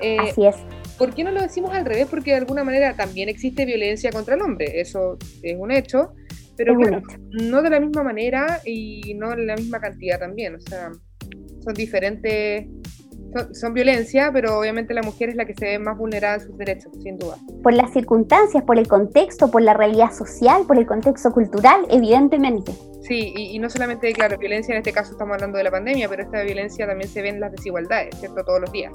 eh, 0.00 0.16
Así 0.20 0.46
es. 0.46 0.56
¿Por 0.96 1.14
qué 1.14 1.22
no 1.22 1.30
lo 1.30 1.42
decimos 1.42 1.70
al 1.74 1.84
revés? 1.84 2.06
Porque 2.08 2.30
de 2.30 2.38
alguna 2.38 2.64
manera 2.64 2.96
también 2.96 3.28
existe 3.28 3.66
violencia 3.66 4.10
contra 4.10 4.36
el 4.36 4.40
hombre, 4.40 4.80
eso 4.80 5.18
es 5.42 5.54
un 5.58 5.70
hecho, 5.70 6.14
pero 6.56 6.74
no 7.30 7.60
de 7.60 7.68
la 7.68 7.78
misma 7.78 8.02
manera 8.02 8.62
y 8.64 9.12
no 9.16 9.34
en 9.34 9.46
la 9.46 9.56
misma 9.56 9.80
cantidad 9.80 10.18
también, 10.18 10.54
o 10.54 10.60
sea, 10.62 10.92
son 11.62 11.74
diferentes 11.74 12.64
son, 13.52 13.74
violencia, 13.74 14.30
pero 14.32 14.58
obviamente 14.58 14.94
la 14.94 15.02
mujer 15.02 15.30
es 15.30 15.36
la 15.36 15.44
que 15.44 15.54
se 15.54 15.64
ve 15.64 15.78
más 15.78 15.96
vulnerada 15.96 16.36
en 16.36 16.40
sus 16.40 16.56
derechos, 16.56 16.92
sin 17.02 17.18
duda. 17.18 17.36
Por 17.62 17.72
las 17.72 17.92
circunstancias, 17.92 18.62
por 18.64 18.78
el 18.78 18.88
contexto, 18.88 19.50
por 19.50 19.62
la 19.62 19.74
realidad 19.74 20.12
social, 20.12 20.64
por 20.66 20.78
el 20.78 20.86
contexto 20.86 21.32
cultural, 21.32 21.86
evidentemente. 21.90 22.72
Sí, 23.02 23.32
y, 23.36 23.58
no 23.58 23.68
solamente, 23.68 24.12
claro, 24.12 24.38
violencia 24.38 24.72
en 24.72 24.78
este 24.78 24.92
caso 24.92 25.12
estamos 25.12 25.34
hablando 25.34 25.58
de 25.58 25.64
la 25.64 25.70
pandemia, 25.70 26.08
pero 26.08 26.22
esta 26.22 26.42
violencia 26.42 26.86
también 26.86 27.10
se 27.10 27.20
ve 27.20 27.30
en 27.30 27.40
las 27.40 27.50
desigualdades, 27.50 28.16
¿cierto? 28.18 28.44
Todos 28.44 28.60
los 28.60 28.72
días 28.72 28.92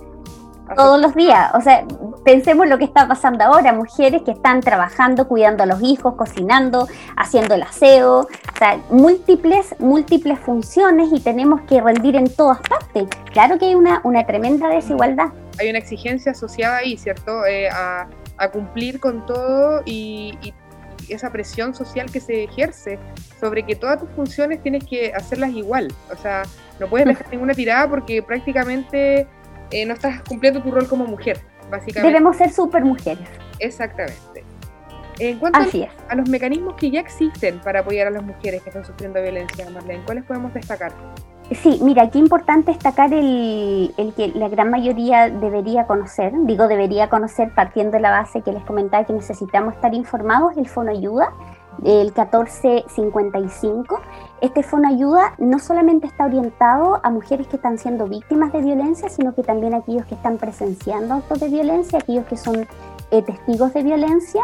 todos 0.75 0.99
los 0.99 1.15
días. 1.15 1.51
O 1.53 1.61
sea, 1.61 1.85
pensemos 2.23 2.67
lo 2.67 2.77
que 2.77 2.85
está 2.85 3.07
pasando 3.07 3.43
ahora, 3.43 3.73
mujeres 3.73 4.21
que 4.23 4.31
están 4.31 4.61
trabajando, 4.61 5.27
cuidando 5.27 5.63
a 5.63 5.65
los 5.65 5.81
hijos, 5.81 6.15
cocinando, 6.15 6.87
haciendo 7.15 7.55
el 7.55 7.63
aseo, 7.63 8.19
o 8.19 8.57
sea, 8.57 8.79
múltiples, 8.89 9.75
múltiples 9.79 10.39
funciones 10.39 11.09
y 11.13 11.19
tenemos 11.19 11.61
que 11.61 11.81
rendir 11.81 12.15
en 12.15 12.33
todas 12.33 12.59
partes. 12.61 13.07
Claro 13.31 13.57
que 13.57 13.65
hay 13.65 13.75
una, 13.75 14.01
una 14.03 14.25
tremenda 14.25 14.67
desigualdad. 14.69 15.29
Hay 15.59 15.69
una 15.69 15.79
exigencia 15.79 16.33
asociada 16.33 16.77
ahí, 16.77 16.97
¿cierto? 16.97 17.45
Eh, 17.45 17.69
a, 17.69 18.07
cumplir 18.53 18.99
con 18.99 19.25
todo 19.25 19.81
y, 19.83 20.37
y 20.43 20.53
esa 21.09 21.31
presión 21.31 21.73
social 21.73 22.11
que 22.11 22.19
se 22.19 22.43
ejerce 22.43 22.99
sobre 23.39 23.63
que 23.63 23.75
todas 23.75 23.99
tus 23.99 24.09
funciones 24.11 24.61
tienes 24.61 24.85
que 24.85 25.13
hacerlas 25.13 25.51
igual. 25.51 25.91
O 26.11 26.15
sea, 26.15 26.43
no 26.79 26.87
puedes 26.87 27.07
dejar 27.07 27.29
ninguna 27.31 27.53
tirada 27.53 27.89
porque 27.89 28.21
prácticamente 28.21 29.27
eh, 29.71 29.85
no 29.85 29.93
estás 29.93 30.21
cumpliendo 30.23 30.61
tu 30.61 30.71
rol 30.71 30.87
como 30.87 31.05
mujer, 31.05 31.39
básicamente. 31.69 32.07
Debemos 32.07 32.37
ser 32.37 32.51
super 32.51 32.83
mujeres. 32.83 33.27
Exactamente. 33.59 34.43
En 35.19 35.39
cuanto 35.39 35.59
a, 36.09 36.15
los 36.15 36.29
mecanismos 36.29 36.75
que 36.75 36.91
ya 36.91 36.99
existen 36.99 37.59
para 37.59 37.79
apoyar 37.79 38.07
a 38.07 38.11
las 38.11 38.23
mujeres 38.23 38.61
que 38.61 38.69
están 38.69 38.85
sufriendo 38.85 39.21
violencia, 39.21 39.67
Marlene, 39.69 40.03
¿cuáles 40.05 40.23
podemos 40.25 40.53
destacar? 40.53 40.93
Sí, 41.51 41.79
mira, 41.81 42.09
qué 42.09 42.19
importante 42.19 42.71
destacar 42.71 43.11
el, 43.13 43.93
el, 43.97 44.13
que 44.13 44.27
la 44.35 44.49
gran 44.49 44.69
mayoría 44.69 45.29
debería 45.29 45.87
conocer, 45.87 46.33
digo 46.43 46.67
debería 46.67 47.09
conocer 47.09 47.51
partiendo 47.55 47.93
de 47.93 48.01
la 48.01 48.11
base 48.11 48.41
que 48.41 48.51
les 48.51 48.63
comentaba 48.63 49.05
que 49.05 49.13
necesitamos 49.13 49.73
estar 49.73 49.93
informados, 49.93 50.57
el 50.57 50.67
Fono 50.67 50.91
Ayuda, 50.91 51.33
el 51.83 52.13
1455. 52.13 53.99
Este 54.41 54.63
Fono 54.63 54.87
Ayuda 54.87 55.33
no 55.37 55.59
solamente 55.59 56.07
está 56.07 56.25
orientado 56.25 56.99
a 57.03 57.09
mujeres 57.09 57.47
que 57.47 57.55
están 57.55 57.77
siendo 57.77 58.07
víctimas 58.07 58.53
de 58.53 58.61
violencia, 58.61 59.09
sino 59.09 59.33
que 59.33 59.43
también 59.43 59.73
a 59.73 59.77
aquellos 59.77 60.05
que 60.05 60.15
están 60.15 60.37
presenciando 60.37 61.15
actos 61.15 61.39
de 61.39 61.49
violencia, 61.49 61.99
aquellos 61.99 62.25
que 62.25 62.37
son 62.37 62.67
eh, 63.11 63.21
testigos 63.21 63.73
de 63.73 63.83
violencia. 63.83 64.43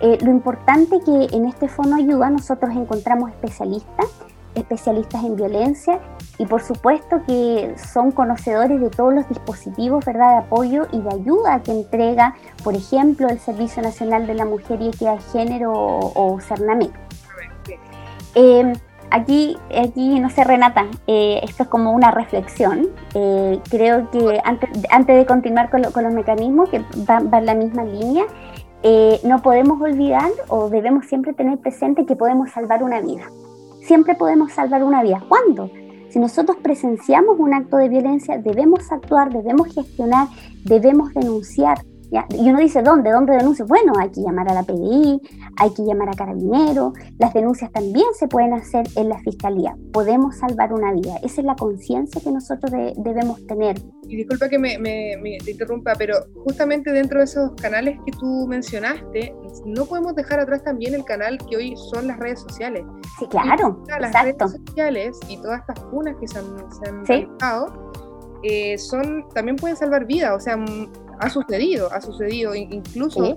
Eh, 0.00 0.18
lo 0.22 0.30
importante 0.30 1.00
que 1.04 1.36
en 1.36 1.46
este 1.46 1.68
Fono 1.68 1.96
Ayuda 1.96 2.30
nosotros 2.30 2.70
encontramos 2.74 3.30
especialistas 3.30 4.06
especialistas 4.54 5.22
en 5.24 5.36
violencia 5.36 6.00
y 6.40 6.46
por 6.46 6.62
supuesto 6.62 7.20
que 7.26 7.74
son 7.76 8.12
conocedores 8.12 8.80
de 8.80 8.88
todos 8.88 9.12
los 9.12 9.28
dispositivos 9.28 10.02
¿verdad? 10.06 10.30
de 10.30 10.38
apoyo 10.38 10.86
y 10.90 10.98
de 11.02 11.10
ayuda 11.10 11.60
que 11.62 11.70
entrega, 11.70 12.34
por 12.64 12.74
ejemplo, 12.74 13.28
el 13.28 13.38
Servicio 13.38 13.82
Nacional 13.82 14.26
de 14.26 14.32
la 14.32 14.46
Mujer 14.46 14.80
y 14.80 14.88
Equidad 14.88 15.16
de 15.16 15.20
Género 15.20 15.70
o, 15.70 16.12
o 16.14 16.38
em, 18.34 18.72
aquí, 19.10 19.58
aquí, 19.78 20.18
no 20.18 20.30
sé, 20.30 20.44
Renata, 20.44 20.86
eh, 21.06 21.40
esto 21.42 21.64
es 21.64 21.68
como 21.68 21.92
una 21.92 22.10
reflexión. 22.10 22.88
Eh, 23.12 23.60
creo 23.68 24.10
que 24.10 24.40
antes, 24.42 24.70
antes 24.88 25.16
de 25.16 25.26
continuar 25.26 25.68
con, 25.68 25.82
con 25.92 26.04
los 26.04 26.14
mecanismos, 26.14 26.70
que 26.70 26.82
van 27.04 27.30
va 27.30 27.36
en 27.36 27.46
la 27.46 27.54
misma 27.54 27.84
línea, 27.84 28.24
eh, 28.82 29.20
no 29.24 29.42
podemos 29.42 29.78
olvidar 29.82 30.30
o 30.48 30.70
debemos 30.70 31.04
siempre 31.04 31.34
tener 31.34 31.58
presente 31.58 32.06
que 32.06 32.16
podemos 32.16 32.50
salvar 32.50 32.82
una 32.82 32.98
vida 33.02 33.24
siempre 33.90 34.14
podemos 34.14 34.52
salvar 34.52 34.84
una 34.84 35.02
vida. 35.02 35.20
¿Cuándo? 35.28 35.68
Si 36.10 36.18
nosotros 36.18 36.56
presenciamos 36.60 37.38
un 37.38 37.54
acto 37.54 37.76
de 37.76 37.88
violencia, 37.88 38.36
debemos 38.36 38.90
actuar, 38.90 39.32
debemos 39.32 39.72
gestionar, 39.72 40.26
debemos 40.64 41.14
denunciar. 41.14 41.78
Y 42.30 42.50
uno 42.50 42.58
dice, 42.58 42.82
¿dónde? 42.82 43.10
¿Dónde 43.10 43.34
denuncio? 43.34 43.66
Bueno, 43.66 43.92
hay 43.98 44.10
que 44.10 44.20
llamar 44.20 44.50
a 44.50 44.54
la 44.54 44.62
PDI, 44.64 45.20
hay 45.56 45.74
que 45.74 45.84
llamar 45.84 46.08
a 46.08 46.12
Carabinero, 46.12 46.92
las 47.18 47.32
denuncias 47.32 47.70
también 47.70 48.06
se 48.18 48.26
pueden 48.26 48.52
hacer 48.52 48.86
en 48.96 49.08
la 49.08 49.18
Fiscalía. 49.20 49.76
Podemos 49.92 50.36
salvar 50.36 50.72
una 50.72 50.92
vida. 50.92 51.16
Esa 51.22 51.40
es 51.40 51.44
la 51.44 51.54
conciencia 51.54 52.20
que 52.20 52.32
nosotros 52.32 52.72
debemos 52.96 53.46
tener. 53.46 53.76
Y 54.08 54.16
disculpa 54.16 54.48
que 54.48 54.58
me, 54.58 55.18
interrumpa, 55.46 55.92
pero 55.96 56.16
justamente 56.44 56.92
dentro 56.92 57.18
de 57.18 57.26
esos 57.26 57.52
canales 57.60 57.98
que 58.04 58.12
tú 58.12 58.46
mencionaste, 58.48 59.32
no 59.64 59.84
podemos 59.84 60.14
dejar 60.16 60.40
atrás 60.40 60.64
también 60.64 60.94
el 60.94 61.04
canal 61.04 61.38
que 61.48 61.56
hoy 61.56 61.74
son 61.76 62.08
las 62.08 62.18
redes 62.18 62.40
sociales. 62.40 62.82
Sí, 63.18 63.26
claro. 63.26 63.84
las 64.00 64.12
redes 64.12 64.36
sociales 64.38 65.18
y 65.28 65.36
todas 65.36 65.60
estas 65.60 65.78
cunas 65.86 66.16
que 66.18 66.26
se 66.26 66.38
han, 66.38 67.06
se 67.06 67.28
eh, 68.42 68.78
son, 68.78 69.28
también 69.34 69.56
pueden 69.56 69.76
salvar 69.76 70.06
vidas. 70.06 70.32
O 70.34 70.40
sea, 70.40 70.56
ha 71.20 71.28
sucedido, 71.30 71.92
ha 71.92 72.00
sucedido 72.00 72.54
incluso 72.54 73.36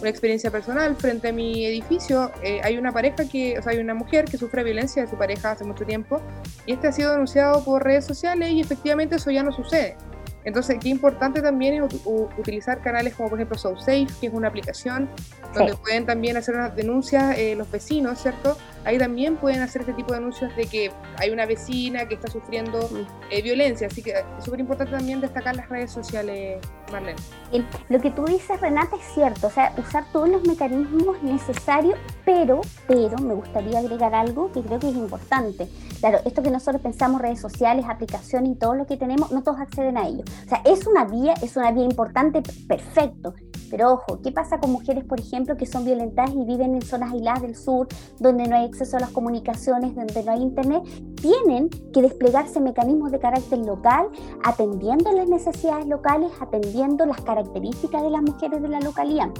una 0.00 0.10
experiencia 0.10 0.50
personal 0.50 0.94
frente 0.96 1.28
a 1.28 1.32
mi 1.32 1.64
edificio. 1.64 2.30
Eh, 2.42 2.60
hay 2.62 2.76
una 2.76 2.92
pareja 2.92 3.26
que, 3.26 3.58
o 3.58 3.62
sea, 3.62 3.72
hay 3.72 3.78
una 3.78 3.94
mujer 3.94 4.26
que 4.26 4.36
sufre 4.36 4.62
violencia 4.62 5.02
de 5.02 5.08
su 5.08 5.16
pareja 5.16 5.52
hace 5.52 5.64
mucho 5.64 5.84
tiempo 5.84 6.20
y 6.66 6.72
este 6.72 6.88
ha 6.88 6.92
sido 6.92 7.12
denunciado 7.12 7.64
por 7.64 7.82
redes 7.82 8.04
sociales 8.04 8.50
y 8.50 8.60
efectivamente 8.60 9.16
eso 9.16 9.30
ya 9.30 9.42
no 9.42 9.50
sucede. 9.50 9.96
Entonces, 10.44 10.76
qué 10.80 10.90
importante 10.90 11.42
también 11.42 11.82
es 11.82 11.94
utilizar 12.38 12.80
canales 12.80 13.14
como 13.14 13.30
por 13.30 13.38
ejemplo 13.38 13.58
SoSafe, 13.58 14.06
que 14.20 14.28
es 14.28 14.32
una 14.32 14.48
aplicación 14.48 15.08
donde 15.52 15.74
pueden 15.74 16.06
también 16.06 16.36
hacer 16.36 16.54
unas 16.54 16.76
denuncias 16.76 17.36
eh, 17.36 17.56
los 17.56 17.68
vecinos, 17.68 18.20
¿cierto? 18.20 18.56
Ahí 18.86 18.98
también 18.98 19.36
pueden 19.36 19.62
hacer 19.62 19.82
este 19.82 19.94
tipo 19.94 20.12
de 20.12 20.18
anuncios 20.18 20.54
de 20.54 20.66
que 20.66 20.92
hay 21.18 21.30
una 21.30 21.44
vecina 21.44 22.06
que 22.06 22.14
está 22.14 22.30
sufriendo 22.30 22.78
mm. 22.78 23.32
eh, 23.32 23.42
violencia, 23.42 23.88
así 23.88 24.00
que 24.00 24.12
es 24.12 24.44
súper 24.44 24.60
importante 24.60 24.92
también 24.92 25.20
destacar 25.20 25.56
las 25.56 25.68
redes 25.68 25.90
sociales, 25.90 26.60
Marlene. 26.92 27.18
Lo 27.88 28.00
que 28.00 28.12
tú 28.12 28.24
dices, 28.24 28.60
Renata, 28.60 28.94
es 28.94 29.04
cierto, 29.12 29.48
o 29.48 29.50
sea, 29.50 29.74
usar 29.76 30.04
todos 30.12 30.28
los 30.28 30.46
mecanismos 30.46 31.20
necesarios, 31.20 31.98
pero, 32.24 32.60
pero 32.86 33.18
me 33.18 33.34
gustaría 33.34 33.80
agregar 33.80 34.14
algo 34.14 34.52
que 34.52 34.62
creo 34.62 34.78
que 34.78 34.88
es 34.88 34.94
importante. 34.94 35.68
Claro, 35.98 36.20
esto 36.24 36.42
que 36.42 36.50
nosotros 36.50 36.80
pensamos, 36.80 37.20
redes 37.20 37.40
sociales, 37.40 37.86
aplicaciones 37.88 38.52
y 38.52 38.54
todo 38.54 38.74
lo 38.74 38.86
que 38.86 38.96
tenemos, 38.96 39.32
no 39.32 39.42
todos 39.42 39.58
acceden 39.58 39.96
a 39.96 40.06
ello. 40.06 40.22
O 40.44 40.48
sea, 40.48 40.62
es 40.64 40.86
una 40.86 41.06
vía, 41.06 41.34
es 41.42 41.56
una 41.56 41.72
vía 41.72 41.84
importante, 41.84 42.40
perfecto, 42.68 43.34
Pero 43.68 43.94
ojo, 43.94 44.20
¿qué 44.22 44.30
pasa 44.30 44.60
con 44.60 44.70
mujeres, 44.70 45.04
por 45.04 45.18
ejemplo, 45.18 45.56
que 45.56 45.66
son 45.66 45.84
violentadas 45.84 46.30
y 46.32 46.44
viven 46.44 46.76
en 46.76 46.82
zonas 46.82 47.12
aisladas 47.12 47.42
del 47.42 47.56
sur, 47.56 47.88
donde 48.20 48.46
no 48.46 48.56
hay 48.56 48.66
acceso 48.76 48.98
a 48.98 49.00
las 49.00 49.10
comunicaciones, 49.10 49.94
donde 49.94 50.22
no 50.22 50.32
hay 50.32 50.42
internet? 50.42 50.82
Tienen 51.20 51.70
que 51.92 52.02
desplegarse 52.02 52.60
mecanismos 52.60 53.10
de 53.10 53.18
carácter 53.18 53.58
local, 53.58 54.08
atendiendo 54.44 55.10
las 55.12 55.28
necesidades 55.28 55.86
locales, 55.86 56.30
atendiendo 56.40 57.06
las 57.06 57.20
características 57.22 58.02
de 58.02 58.10
las 58.10 58.22
mujeres 58.22 58.60
de 58.60 58.68
la 58.68 58.80
localidad 58.80 59.30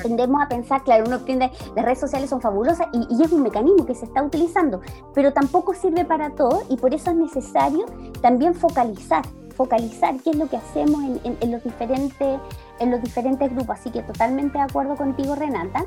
tendemos 0.00 0.42
a 0.42 0.48
pensar, 0.48 0.82
claro, 0.84 1.04
uno 1.06 1.20
tiende, 1.20 1.50
las 1.76 1.84
redes 1.84 2.00
sociales 2.00 2.30
son 2.30 2.40
fabulosas 2.40 2.86
y, 2.92 3.22
es 3.22 3.30
un 3.30 3.42
mecanismo 3.42 3.84
que 3.84 3.94
se 3.94 4.06
está 4.06 4.22
utilizando, 4.22 4.80
pero 5.14 5.32
tampoco 5.32 5.74
sirve 5.74 6.04
para 6.04 6.30
todo 6.30 6.62
y 6.70 6.76
por 6.76 6.94
eso 6.94 7.10
es 7.10 7.16
necesario 7.16 7.84
también 8.22 8.54
focalizar, 8.54 9.22
focalizar 9.54 10.16
qué 10.24 10.30
es 10.30 10.36
lo 10.36 10.48
que 10.48 10.56
hacemos 10.56 11.02
en, 11.02 11.52
los, 11.52 11.62
diferentes, 11.62 12.40
en 12.78 12.90
los 12.90 13.02
diferentes 13.02 13.50
grupos. 13.50 13.78
Así 13.78 13.90
que 13.90 14.02
totalmente 14.02 14.56
de 14.56 14.64
acuerdo 14.64 14.96
contigo, 14.96 15.34
Renata. 15.34 15.84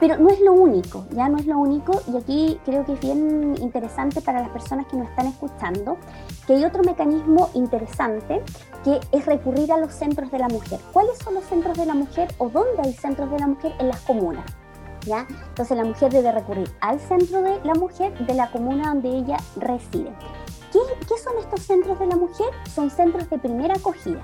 Pero 0.00 0.18
no 0.18 0.28
es 0.28 0.40
lo 0.40 0.52
único, 0.52 1.06
ya 1.10 1.28
no 1.28 1.38
es 1.38 1.46
lo 1.46 1.58
único, 1.58 2.00
y 2.12 2.16
aquí 2.16 2.60
creo 2.64 2.84
que 2.84 2.94
es 2.94 3.00
bien 3.00 3.54
interesante 3.60 4.20
para 4.20 4.40
las 4.40 4.50
personas 4.50 4.86
que 4.86 4.96
nos 4.96 5.08
están 5.08 5.26
escuchando, 5.26 5.96
que 6.46 6.54
hay 6.54 6.64
otro 6.64 6.82
mecanismo 6.82 7.48
interesante 7.54 8.42
que 8.82 9.00
es 9.12 9.26
recurrir 9.26 9.72
a 9.72 9.78
los 9.78 9.92
centros 9.92 10.30
de 10.30 10.38
la 10.38 10.48
mujer. 10.48 10.80
¿Cuáles 10.92 11.18
son 11.18 11.34
los 11.34 11.44
centros 11.44 11.76
de 11.78 11.86
la 11.86 11.94
mujer 11.94 12.28
o 12.38 12.48
dónde 12.48 12.82
hay 12.82 12.92
centros 12.92 13.30
de 13.30 13.38
la 13.38 13.46
mujer? 13.46 13.72
En 13.78 13.88
las 13.88 14.00
comunas. 14.00 14.44
¿ya? 15.06 15.26
Entonces 15.48 15.76
la 15.76 15.84
mujer 15.84 16.12
debe 16.12 16.32
recurrir 16.32 16.70
al 16.80 17.00
centro 17.00 17.42
de 17.42 17.60
la 17.64 17.74
mujer 17.74 18.16
de 18.26 18.34
la 18.34 18.50
comuna 18.50 18.88
donde 18.88 19.08
ella 19.08 19.36
reside. 19.56 20.12
¿Qué, 20.72 20.78
qué 21.00 21.18
son 21.22 21.38
estos 21.38 21.62
centros 21.62 21.98
de 21.98 22.06
la 22.06 22.16
mujer? 22.16 22.48
Son 22.74 22.90
centros 22.90 23.28
de 23.30 23.38
primera 23.38 23.74
acogida, 23.74 24.22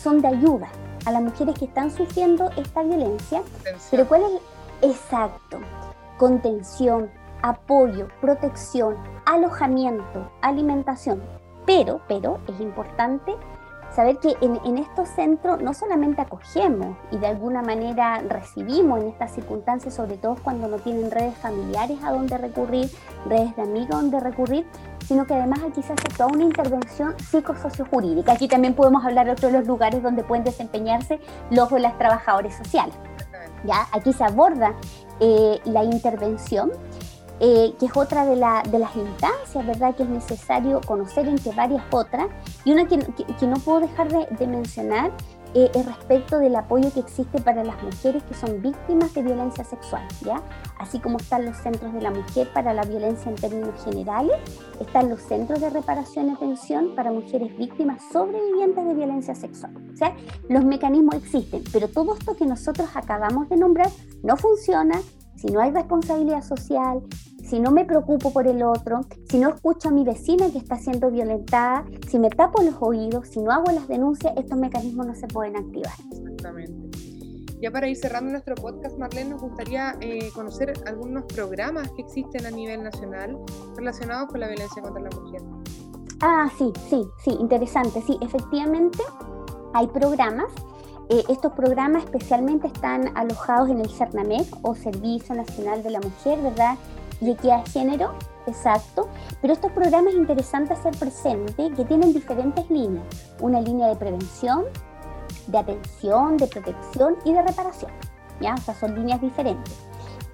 son 0.00 0.20
de 0.20 0.28
ayuda 0.28 0.68
a 1.04 1.10
las 1.10 1.22
mujeres 1.22 1.58
que 1.58 1.64
están 1.64 1.90
sufriendo 1.90 2.50
esta 2.56 2.82
violencia. 2.82 3.42
Pero 3.90 4.06
¿cuál 4.06 4.22
es 4.22 4.30
Exacto. 4.82 5.60
Contención, 6.18 7.08
apoyo, 7.40 8.08
protección, 8.20 8.96
alojamiento, 9.24 10.30
alimentación. 10.40 11.22
Pero, 11.64 12.00
pero 12.08 12.40
es 12.48 12.60
importante 12.60 13.36
saber 13.94 14.18
que 14.18 14.36
en, 14.40 14.78
estos 14.78 15.08
centros 15.10 15.62
no 15.62 15.74
solamente 15.74 16.22
acogemos 16.22 16.96
y 17.10 17.18
de 17.18 17.26
alguna 17.28 17.62
manera 17.62 18.22
recibimos 18.28 19.00
en 19.00 19.08
estas 19.08 19.32
circunstancias, 19.32 19.94
sobre 19.94 20.16
todo 20.16 20.36
cuando 20.42 20.66
no 20.66 20.78
tienen 20.78 21.10
redes 21.10 21.36
familiares 21.36 21.98
a 22.02 22.10
donde 22.10 22.38
recurrir, 22.38 22.90
redes 23.26 23.54
de 23.54 23.62
amigos 23.62 23.94
a 23.94 23.98
donde 23.98 24.18
recurrir, 24.18 24.66
sino 25.06 25.26
que 25.26 25.34
además 25.34 25.60
aquí 25.62 25.82
se 25.82 25.92
hace 25.92 26.08
toda 26.16 26.28
una 26.28 26.42
intervención 26.42 27.14
psicosociojurídica. 27.18 28.32
Aquí 28.32 28.48
también 28.48 28.74
podemos 28.74 29.04
hablar 29.04 29.26
de 29.26 29.32
otros 29.32 29.52
los 29.52 29.66
lugares 29.66 30.02
donde 30.02 30.24
pueden 30.24 30.42
desempeñarse 30.42 31.20
los 31.50 31.70
o 31.70 31.78
las 31.78 31.96
trabajadores 31.98 32.56
sociales. 32.56 32.96
¿Ya? 33.64 33.86
Aquí 33.92 34.12
se 34.12 34.24
aborda 34.24 34.74
eh, 35.20 35.60
la 35.64 35.84
intervención, 35.84 36.72
eh, 37.40 37.74
que 37.78 37.86
es 37.86 37.96
otra 37.96 38.24
de, 38.24 38.36
las 38.36 38.96
instancias, 38.96 39.66
¿verdad? 39.66 39.94
Que 39.94 40.04
es 40.04 40.08
necesario 40.08 40.80
conocer 40.86 41.26
entre 41.28 41.52
varias 41.52 41.82
otras. 41.90 42.26
Y 42.64 42.72
una 42.72 42.86
que, 42.86 42.98
no 43.46 43.56
puedo 43.56 43.80
dejar 43.80 44.08
de 44.08 44.46
mencionar 44.46 45.12
eh, 45.54 45.70
respecto 45.84 46.38
del 46.38 46.56
apoyo 46.56 46.92
que 46.92 47.00
existe 47.00 47.40
para 47.40 47.62
las 47.62 47.82
mujeres 47.82 48.22
que 48.22 48.34
son 48.34 48.62
víctimas 48.62 49.12
de 49.14 49.22
violencia 49.22 49.64
sexual, 49.64 50.02
¿ya? 50.24 50.42
Así 50.78 50.98
como 50.98 51.18
están 51.18 51.44
los 51.44 51.56
centros 51.58 51.92
de 51.92 52.00
la 52.00 52.10
mujer 52.10 52.48
para 52.52 52.72
la 52.72 52.82
violencia 52.82 53.30
en 53.30 53.36
términos 53.36 53.84
generales, 53.84 54.36
están 54.80 55.10
los 55.10 55.20
centros 55.20 55.60
de 55.60 55.70
reparación 55.70 56.28
y 56.28 56.32
atención 56.32 56.94
para 56.94 57.10
mujeres 57.10 57.56
víctimas 57.56 58.02
sobrevivientes 58.12 58.84
de 58.84 58.94
violencia 58.94 59.34
sexual. 59.34 59.72
O 59.92 59.96
sea, 59.96 60.16
los 60.48 60.64
mecanismos 60.64 61.16
existen, 61.16 61.62
pero 61.72 61.88
todo 61.88 62.14
esto 62.14 62.34
que 62.34 62.46
nosotros 62.46 62.88
acabamos 62.94 63.48
de 63.48 63.56
nombrar 63.56 63.90
no 64.22 64.36
funciona 64.36 65.00
si 65.36 65.48
no 65.48 65.60
hay 65.60 65.72
responsabilidad 65.72 66.42
social, 66.42 67.02
si 67.52 67.60
no 67.60 67.70
me 67.70 67.84
preocupo 67.84 68.32
por 68.32 68.46
el 68.46 68.62
otro, 68.62 69.02
si 69.28 69.38
no 69.38 69.50
escucho 69.50 69.90
a 69.90 69.92
mi 69.92 70.04
vecina 70.04 70.50
que 70.50 70.56
está 70.56 70.78
siendo 70.78 71.10
violentada, 71.10 71.84
si 72.08 72.18
me 72.18 72.30
tapo 72.30 72.62
los 72.62 72.76
oídos, 72.80 73.28
si 73.28 73.42
no 73.42 73.50
hago 73.50 73.70
las 73.70 73.86
denuncias, 73.88 74.32
estos 74.38 74.58
mecanismos 74.58 75.06
no 75.06 75.14
se 75.14 75.26
pueden 75.26 75.56
activar. 75.56 75.92
Exactamente. 76.10 76.98
Ya 77.60 77.70
para 77.70 77.88
ir 77.88 77.96
cerrando 77.98 78.30
nuestro 78.30 78.54
podcast, 78.54 78.96
Marlene, 78.96 79.32
nos 79.32 79.42
gustaría 79.42 79.94
eh, 80.00 80.30
conocer 80.34 80.72
algunos 80.86 81.24
programas 81.24 81.90
que 81.90 82.00
existen 82.00 82.46
a 82.46 82.50
nivel 82.50 82.84
nacional 82.84 83.38
relacionados 83.76 84.30
con 84.30 84.40
la 84.40 84.48
violencia 84.48 84.80
contra 84.80 85.02
la 85.02 85.10
mujer. 85.10 85.42
Ah, 86.22 86.50
sí, 86.56 86.72
sí, 86.88 87.04
sí, 87.22 87.36
interesante. 87.38 88.00
Sí, 88.00 88.16
efectivamente 88.22 89.02
hay 89.74 89.88
programas. 89.88 90.50
Eh, 91.10 91.22
estos 91.28 91.52
programas 91.52 92.04
especialmente 92.04 92.68
están 92.68 93.14
alojados 93.14 93.68
en 93.68 93.80
el 93.80 93.90
CERNAMEC 93.90 94.46
o 94.62 94.74
Servicio 94.74 95.34
Nacional 95.34 95.82
de 95.82 95.90
la 95.90 96.00
Mujer, 96.00 96.40
¿verdad? 96.40 96.78
Y 97.22 97.30
equidad 97.30 97.64
de 97.64 97.70
género, 97.70 98.14
exacto, 98.46 99.08
pero 99.40 99.52
estos 99.52 99.70
programas 99.72 100.12
interesantes 100.14 100.78
hacer 100.78 100.98
presente 100.98 101.70
que 101.70 101.84
tienen 101.84 102.12
diferentes 102.12 102.68
líneas, 102.68 103.06
una 103.40 103.60
línea 103.60 103.88
de 103.88 103.96
prevención, 103.96 104.64
de 105.46 105.58
atención, 105.58 106.36
de 106.36 106.48
protección 106.48 107.16
y 107.24 107.32
de 107.32 107.42
reparación, 107.42 107.92
¿ya? 108.40 108.54
O 108.54 108.58
sea, 108.58 108.74
son 108.74 108.96
líneas 108.96 109.20
diferentes. 109.20 109.72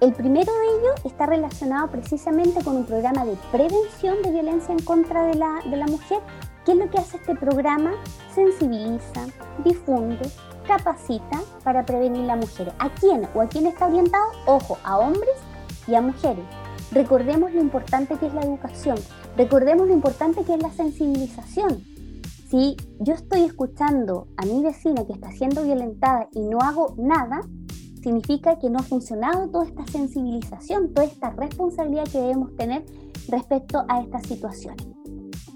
El 0.01 0.13
primero 0.13 0.51
de 0.51 0.65
ellos 0.79 1.05
está 1.05 1.25
relacionado 1.25 1.89
precisamente 1.89 2.63
con 2.63 2.77
un 2.77 2.85
programa 2.85 3.25
de 3.25 3.37
prevención 3.51 4.21
de 4.23 4.31
violencia 4.31 4.73
en 4.73 4.83
contra 4.83 5.23
de 5.25 5.35
la, 5.35 5.59
de 5.69 5.77
la 5.77 5.87
mujer. 5.87 6.19
¿Qué 6.65 6.71
es 6.71 6.77
lo 6.77 6.89
que 6.89 6.97
hace 6.97 7.17
este 7.17 7.35
programa? 7.35 7.91
Sensibiliza, 8.33 9.25
difunde, 9.63 10.29
capacita 10.65 11.41
para 11.63 11.85
prevenir 11.85 12.23
la 12.23 12.37
mujer. 12.37 12.73
¿A 12.79 12.89
quién 12.89 13.27
o 13.35 13.41
a 13.41 13.47
quién 13.47 13.67
está 13.67 13.87
orientado? 13.87 14.23
Ojo, 14.45 14.77
a 14.83 14.97
hombres 14.97 15.35
y 15.85 15.95
a 15.95 16.01
mujeres. 16.01 16.45
Recordemos 16.91 17.53
lo 17.53 17.61
importante 17.61 18.17
que 18.17 18.27
es 18.27 18.33
la 18.33 18.41
educación, 18.41 18.97
recordemos 19.37 19.87
lo 19.87 19.93
importante 19.93 20.43
que 20.43 20.55
es 20.55 20.61
la 20.61 20.71
sensibilización. 20.71 21.83
Si 22.49 22.75
yo 22.99 23.13
estoy 23.13 23.41
escuchando 23.41 24.27
a 24.37 24.45
mi 24.45 24.63
vecina 24.63 25.05
que 25.05 25.13
está 25.13 25.31
siendo 25.31 25.63
violentada 25.63 26.27
y 26.31 26.41
no 26.41 26.59
hago 26.59 26.95
nada, 26.97 27.41
significa 28.01 28.57
que 28.57 28.71
no 28.71 28.79
ha 28.79 28.83
funcionado 28.83 29.49
toda 29.49 29.65
esta 29.65 29.85
sensibilización, 29.85 30.93
toda 30.93 31.05
esta 31.05 31.29
responsabilidad 31.31 32.05
que 32.05 32.19
debemos 32.19 32.55
tener 32.55 32.85
respecto 33.27 33.85
a 33.87 34.01
esta 34.01 34.19
situación. 34.21 34.75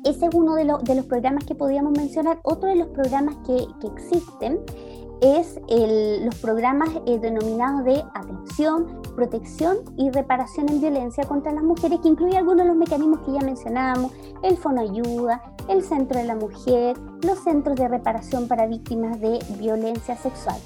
Ese 0.04 0.26
es 0.26 0.36
uno 0.36 0.56
de, 0.56 0.66
los 0.66 1.06
programas 1.06 1.46
que 1.46 1.56
podríamos 1.56 1.94
mencionar. 1.98 2.40
Otro 2.44 2.70
de 2.70 2.76
los 2.76 2.90
programas 2.90 3.38
que, 3.38 3.66
que 3.80 3.88
existen 3.88 4.60
es 5.22 5.60
los 6.26 6.36
programas 6.36 6.90
eh, 7.06 7.18
denominados 7.20 7.86
de 7.86 8.04
atención, 8.14 9.02
protección 9.16 9.78
y 9.98 10.10
reparación 10.10 10.70
en 10.70 10.82
violencia 10.82 11.26
contra 11.26 11.52
las 11.52 11.64
mujeres, 11.64 12.00
que 12.02 12.10
incluye 12.10 12.38
algunos 12.38 12.64
de 12.64 12.70
los 12.70 12.78
mecanismos 12.78 13.22
que 13.22 13.34
ya 13.34 13.42
mencionábamos, 13.42 14.12
el 14.44 14.58
Fono 14.58 14.82
Ayuda, 14.82 15.42
el 15.68 15.84
Centro 15.84 16.20
de 16.20 16.26
la 16.26 16.36
Mujer, 16.36 16.98
los 17.22 17.40
centros 17.40 17.76
de 17.78 17.88
reparación 17.88 18.48
para 18.48 18.68
víctimas 18.68 19.20
de 19.20 19.40
violencia 19.58 20.16
sexual. 20.18 20.58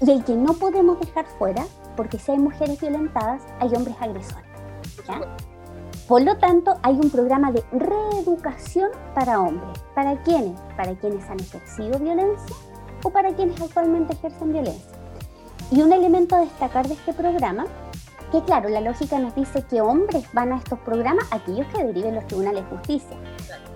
Y 0.00 0.10
el 0.10 0.24
que 0.24 0.34
no 0.34 0.54
podemos 0.54 0.98
dejar 0.98 1.26
fuera, 1.38 1.64
porque 1.96 2.18
si 2.18 2.32
hay 2.32 2.38
mujeres 2.38 2.80
violentadas, 2.80 3.42
hay 3.60 3.74
hombres 3.74 3.96
agresores. 4.00 4.46
Por 6.08 6.22
lo 6.22 6.36
tanto, 6.36 6.74
hay 6.82 6.94
un 6.94 7.10
programa 7.10 7.52
de 7.52 7.64
reeducación 7.72 8.90
para 9.14 9.40
hombres. 9.40 9.78
¿Para 9.94 10.20
quiénes? 10.22 10.60
Para 10.76 10.94
quienes 10.94 11.28
han 11.30 11.40
ejercido 11.40 11.98
violencia 11.98 12.56
o 13.04 13.10
para 13.10 13.34
quienes 13.34 13.60
actualmente 13.60 14.12
ejercen 14.14 14.52
violencia. 14.52 14.92
Y 15.70 15.80
un 15.80 15.92
elemento 15.92 16.36
a 16.36 16.40
destacar 16.40 16.86
de 16.86 16.94
este 16.94 17.12
programa, 17.12 17.64
que 18.32 18.42
claro, 18.42 18.70
la 18.70 18.80
lógica 18.80 19.18
nos 19.18 19.34
dice 19.34 19.62
que 19.62 19.82
hombres 19.82 20.26
van 20.32 20.52
a 20.52 20.56
estos 20.56 20.78
programas, 20.80 21.26
aquellos 21.30 21.66
que 21.66 21.84
deriven 21.84 22.14
los 22.14 22.26
tribunales 22.26 22.64
de 22.64 22.76
justicia, 22.76 23.16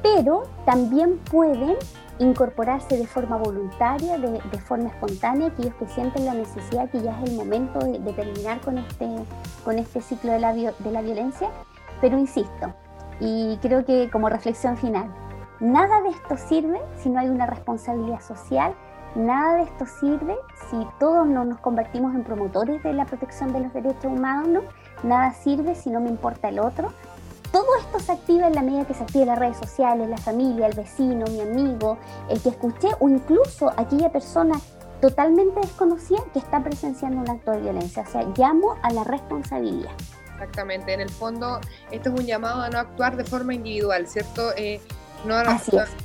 pero 0.03 0.45
también 0.65 1.19
pueden 1.31 1.77
incorporarse 2.19 2.97
de 2.97 3.07
forma 3.07 3.37
voluntaria, 3.37 4.17
de, 4.17 4.59
forma 4.59 4.89
espontánea, 4.89 5.49
aquellos 5.49 5.75
que 5.75 5.87
sienten 5.87 6.25
la 6.25 6.33
necesidad 6.33 6.89
que 6.89 7.03
ya 7.03 7.21
es 7.21 7.29
el 7.29 7.37
momento 7.37 7.79
de, 7.81 7.99
terminar 8.15 8.59
con 8.63 8.79
este, 8.79 9.07
con 9.63 9.79
este 9.79 10.01
ciclo 10.01 10.33
de 10.33 10.41
la, 10.41 10.55
de 10.55 10.91
la 10.91 11.03
violencia. 11.03 11.51
Pero 12.01 12.19
insisto, 12.19 12.73
y 13.21 13.59
creo 13.59 13.85
que 13.85 14.09
como 14.11 14.31
reflexión 14.31 14.79
final, 14.79 15.15
nada 15.61 16.01
de 16.01 16.09
esto 16.09 16.39
sirve 16.39 16.81
si 16.97 17.11
no 17.11 17.21
hay 17.21 17.29
una 17.29 17.45
responsabilidad 17.45 18.23
social 18.23 18.75
Nada 19.15 19.55
de 19.57 19.63
esto 19.63 19.87
sirve 19.87 20.37
si 20.71 20.77
todos 20.99 21.27
no 21.27 21.45
nos 21.45 21.59
convertimos 21.61 22.15
en 22.15 22.25
promotores 22.25 22.83
de 22.83 22.93
la 22.93 23.07
protección 23.07 23.53
de 23.53 23.61
los 23.61 23.73
derechos 23.73 24.05
humanos, 24.07 24.65
nada 25.03 25.33
sirve 25.33 25.75
si 25.75 25.91
no 25.91 26.01
me 26.01 26.11
importa 26.11 26.49
el 26.49 26.59
otro. 26.59 26.93
Todo 27.51 27.67
esto 27.81 28.01
se 28.01 28.13
activa 28.13 28.49
en 28.49 28.55
la 28.55 28.63
medida 28.63 28.85
que 28.85 28.93
se 28.93 29.05
activa 29.05 29.25
las 29.25 29.39
redes 29.39 29.57
sociales, 29.57 30.11
la 30.11 30.19
familia, 30.19 30.67
el 30.67 30.75
vecino, 30.75 31.25
mi 31.27 31.41
amigo, 31.41 31.97
el 32.29 32.43
que 32.43 32.51
escuché 32.51 32.89
o 32.99 33.09
incluso 33.09 33.73
aquella 33.77 34.11
persona 34.11 34.61
totalmente 35.01 35.61
desconocida 35.61 36.21
que 36.33 36.39
está 36.39 36.63
presenciando 36.63 37.21
un 37.21 37.31
acto 37.31 37.53
de 37.53 37.61
violencia. 37.61 38.03
O 38.07 38.11
sea, 38.11 38.27
llamo 38.37 38.77
a 38.83 38.91
la 38.91 39.05
responsabilidad. 39.05 39.93
Exactamente, 40.33 40.93
en 40.93 41.01
el 41.01 41.09
fondo 41.09 41.61
esto 41.91 42.11
es 42.11 42.21
un 42.21 42.27
llamado 42.27 42.61
a 42.61 42.69
no 42.69 42.79
actuar 42.79 43.17
de 43.17 43.25
forma 43.25 43.55
individual, 43.55 44.07
¿cierto? 44.07 44.53
Eh, 44.57 44.83
No, 45.27 45.43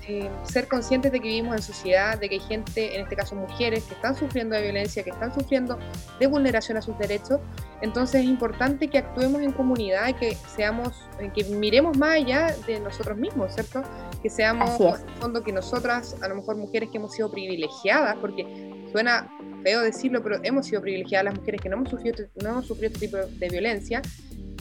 eh, 0.08 0.30
ser 0.44 0.68
conscientes 0.68 1.12
de 1.12 1.20
que 1.20 1.28
vivimos 1.28 1.56
en 1.56 1.62
sociedad, 1.62 2.20
de 2.20 2.28
que 2.28 2.36
hay 2.36 2.42
gente, 2.42 2.96
en 2.96 3.04
este 3.04 3.16
caso 3.16 3.36
mujeres, 3.36 3.84
que 3.84 3.94
están 3.94 4.16
sufriendo 4.16 4.56
de 4.56 4.64
violencia, 4.64 5.04
que 5.04 5.12
están 5.12 5.34
sufriendo 5.34 5.78
de 6.20 6.28
vulneración 6.28 6.78
a 6.78 6.82
sus 6.82 6.98
derechos. 6.98 7.40
Entonces 7.82 8.22
es 8.22 8.28
importante 8.28 8.88
que 8.88 8.98
actuemos 8.98 9.42
en 9.42 9.52
comunidad 9.52 10.08
y 10.10 10.14
que 10.14 10.38
seamos, 10.56 11.08
eh, 11.20 11.32
que 11.34 11.44
miremos 11.46 11.98
más 11.98 12.16
allá 12.16 12.56
de 12.66 12.80
nosotros 12.80 13.18
mismos, 13.18 13.54
¿cierto? 13.54 13.84
Que 14.22 14.30
seamos, 14.30 14.80
en 14.80 14.88
el 14.88 15.16
fondo, 15.20 15.44
que 15.44 15.52
nosotras, 15.52 16.16
a 16.22 16.28
lo 16.28 16.36
mejor 16.36 16.58
mujeres 16.58 16.90
que 16.90 16.98
hemos 16.98 17.14
sido 17.14 17.32
privilegiadas, 17.32 18.16
porque 18.18 18.46
suena 18.92 19.30
feo 19.64 19.82
decirlo, 19.82 20.24
pero 20.24 20.40
hemos 20.44 20.66
sido 20.66 20.82
privilegiadas 20.82 21.26
las 21.26 21.36
mujeres 21.36 21.62
que 21.62 21.70
no 21.70 21.78
hemos 21.78 21.90
sufrido, 21.90 22.26
no 22.42 22.50
hemos 22.50 22.68
sufrido 22.68 22.94
este 22.94 23.08
tipo 23.08 23.18
de 23.18 23.50
violencia, 23.50 24.02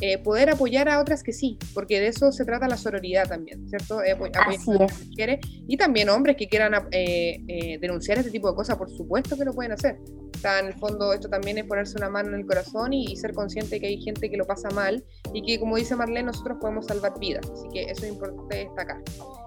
eh, 0.01 0.19
poder 0.19 0.51
apoyar 0.51 0.89
a 0.89 1.01
otras 1.01 1.23
que 1.23 1.33
sí, 1.33 1.59
porque 1.75 2.01
de 2.01 2.09
eso 2.09 2.33
se 2.33 2.45
trata 2.45 2.67
la 2.69 2.77
sororidad 2.77 3.29
también, 3.29 3.69
¿cierto? 3.69 4.03
Eh, 4.03 4.13
apoyar 4.13 4.49
a 4.49 4.51
mujeres 4.51 5.41
y 5.69 5.77
también 5.77 6.09
hombres 6.09 6.37
que 6.37 6.49
quieran 6.49 6.73
eh, 6.91 7.79
denunciar 7.81 8.19
este 8.19 8.31
tipo 8.31 8.49
de 8.49 8.55
cosas, 8.55 8.77
por 8.77 8.91
supuesto 8.91 9.37
que 9.37 9.45
lo 9.45 9.53
pueden 9.53 9.73
hacer. 9.73 9.99
Está 10.33 10.61
en 10.61 10.67
el 10.67 10.75
fondo, 10.75 11.13
esto 11.13 11.29
también 11.29 11.59
es 11.59 11.65
ponerse 11.65 11.97
una 11.99 12.09
mano 12.09 12.31
en 12.31 12.35
el 12.37 12.47
corazón 12.47 12.93
y, 12.93 13.17
ser 13.17 13.35
consciente 13.35 13.81
que 13.81 13.89
hay 13.89 14.01
gente 14.01 14.31
que 14.31 14.37
lo 14.37 14.47
pasa 14.47 14.71
mal 14.71 15.05
y 15.35 15.43
que, 15.43 15.61
como 15.61 15.77
dice 15.77 15.97
Marlene, 15.97 16.25
nosotros 16.25 16.59
podemos 16.61 16.87
salvar 16.87 17.19
vidas. 17.19 17.51
Así 17.51 17.69
que 17.73 17.83
eso 17.91 18.07
es 18.07 18.13
importante 18.13 18.57
destacar. 18.57 19.03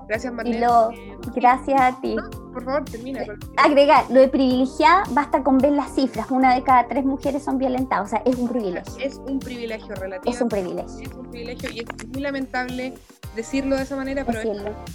Gracias, 0.08 0.34
Marlene. 0.34 0.67
gracias 1.36 1.82
a 1.82 2.00
ti. 2.02 2.15
por 2.54 2.63
favor, 2.63 2.86
termina. 2.86 3.26
Agregar, 3.58 4.06
lo 4.10 4.19
de 4.19 4.28
privilegiada 4.28 5.04
basta 5.12 5.43
con 5.43 5.58
ver 5.58 5.72
las 5.72 5.96
cifras. 5.96 6.30
Una 6.30 6.54
de 6.54 6.63
cada 6.63 6.88
tres 6.88 7.06
mujeres 7.06 7.43
son 7.43 7.58
violentadas. 7.58 8.08
O 8.08 8.10
sea, 8.10 8.22
es 8.26 8.36
un 8.36 8.50
privilegio. 8.50 8.93
Es 9.00 9.15
un 9.26 9.39
privilegio 9.39 9.96
relativo. 9.96 10.34
Es 10.34 10.41
un 10.41 10.50
privilegio. 10.50 11.02
Es 11.02 11.13
un 11.13 11.32
privilegio 11.32 11.69
y 11.72 11.80
es 11.80 12.08
muy 12.10 12.22
lamentable 12.22 12.93
decirlo 13.36 13.76
de 13.76 13.84
esa 13.84 13.96
manera, 13.96 14.26
pero 14.26 14.39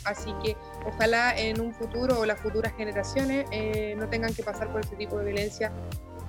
así 0.05 0.33
que 0.43 0.57
ojalá 0.87 1.37
en 1.37 1.61
un 1.61 1.73
futuro 1.75 2.21
o 2.21 2.27
las 2.27 2.41
futuras 2.41 2.73
generaciones 2.77 3.47
eh, 3.51 3.95
no 3.99 4.09
tengan 4.09 4.35
que 4.35 4.43
pasar 4.43 4.71
por 4.71 4.81
ese 4.81 4.97
tipo 4.97 5.19
de 5.19 5.25
violencia 5.27 5.73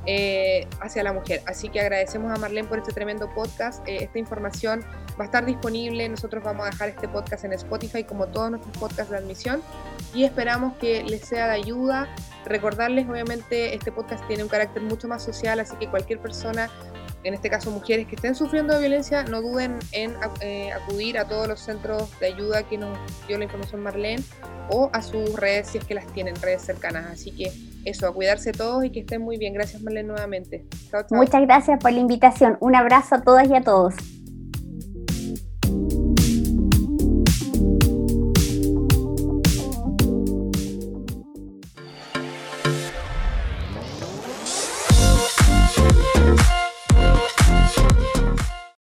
eh, 0.05 0.67
hacia 0.79 1.03
la 1.03 1.13
mujer. 1.13 1.41
Así 1.45 1.69
que 1.69 1.81
agradecemos 1.81 2.31
a 2.31 2.39
Marlene 2.39 2.67
por 2.67 2.79
este 2.79 2.93
tremendo 2.93 3.29
podcast. 3.33 3.85
Eh, 3.87 4.05
esta 4.05 4.17
información 4.17 4.83
va 5.19 5.23
a 5.23 5.25
estar 5.25 5.45
disponible. 5.45 6.07
Nosotros 6.07 6.43
vamos 6.43 6.65
a 6.65 6.69
dejar 6.71 6.89
este 6.89 7.07
podcast 7.09 7.43
en 7.43 7.53
Spotify 7.53 8.03
como 8.05 8.27
todos 8.27 8.49
nuestros 8.49 8.75
podcasts 8.77 9.11
de 9.11 9.17
admisión 9.17 9.61
y 10.13 10.23
esperamos 10.23 10.73
que 10.77 11.03
les 11.03 11.21
sea 11.21 11.47
de 11.47 11.55
ayuda. 11.55 12.07
Recordarles, 12.45 13.07
obviamente, 13.09 13.75
este 13.75 13.91
podcast 13.91 14.25
tiene 14.27 14.43
un 14.43 14.49
carácter 14.49 14.81
mucho 14.81 15.07
más 15.07 15.21
social, 15.21 15.59
así 15.59 15.75
que 15.75 15.87
cualquier 15.89 16.19
persona 16.19 16.69
en 17.23 17.33
este 17.33 17.49
caso 17.49 17.71
mujeres 17.71 18.07
que 18.07 18.15
estén 18.15 18.35
sufriendo 18.35 18.73
de 18.73 18.79
violencia, 18.81 19.23
no 19.23 19.41
duden 19.41 19.79
en 19.91 20.13
eh, 20.41 20.71
acudir 20.71 21.17
a 21.17 21.27
todos 21.27 21.47
los 21.47 21.59
centros 21.59 22.17
de 22.19 22.27
ayuda 22.27 22.63
que 22.63 22.77
nos 22.77 22.97
dio 23.27 23.37
la 23.37 23.43
información 23.43 23.81
Marlene 23.81 24.23
o 24.69 24.89
a 24.93 25.01
sus 25.01 25.35
redes 25.35 25.67
si 25.67 25.77
es 25.79 25.83
que 25.83 25.95
las 25.95 26.07
tienen, 26.07 26.35
redes 26.35 26.61
cercanas. 26.61 27.07
Así 27.11 27.31
que 27.31 27.51
eso, 27.85 28.07
a 28.07 28.13
cuidarse 28.13 28.51
todos 28.51 28.83
y 28.85 28.91
que 28.91 29.01
estén 29.01 29.21
muy 29.21 29.37
bien. 29.37 29.53
Gracias 29.53 29.81
Marlene 29.81 30.07
nuevamente. 30.07 30.65
Muchas 31.11 31.41
gracias 31.41 31.79
por 31.79 31.91
la 31.91 31.99
invitación. 31.99 32.57
Un 32.59 32.75
abrazo 32.75 33.15
a 33.15 33.21
todas 33.21 33.49
y 33.49 33.55
a 33.55 33.61
todos. 33.61 33.95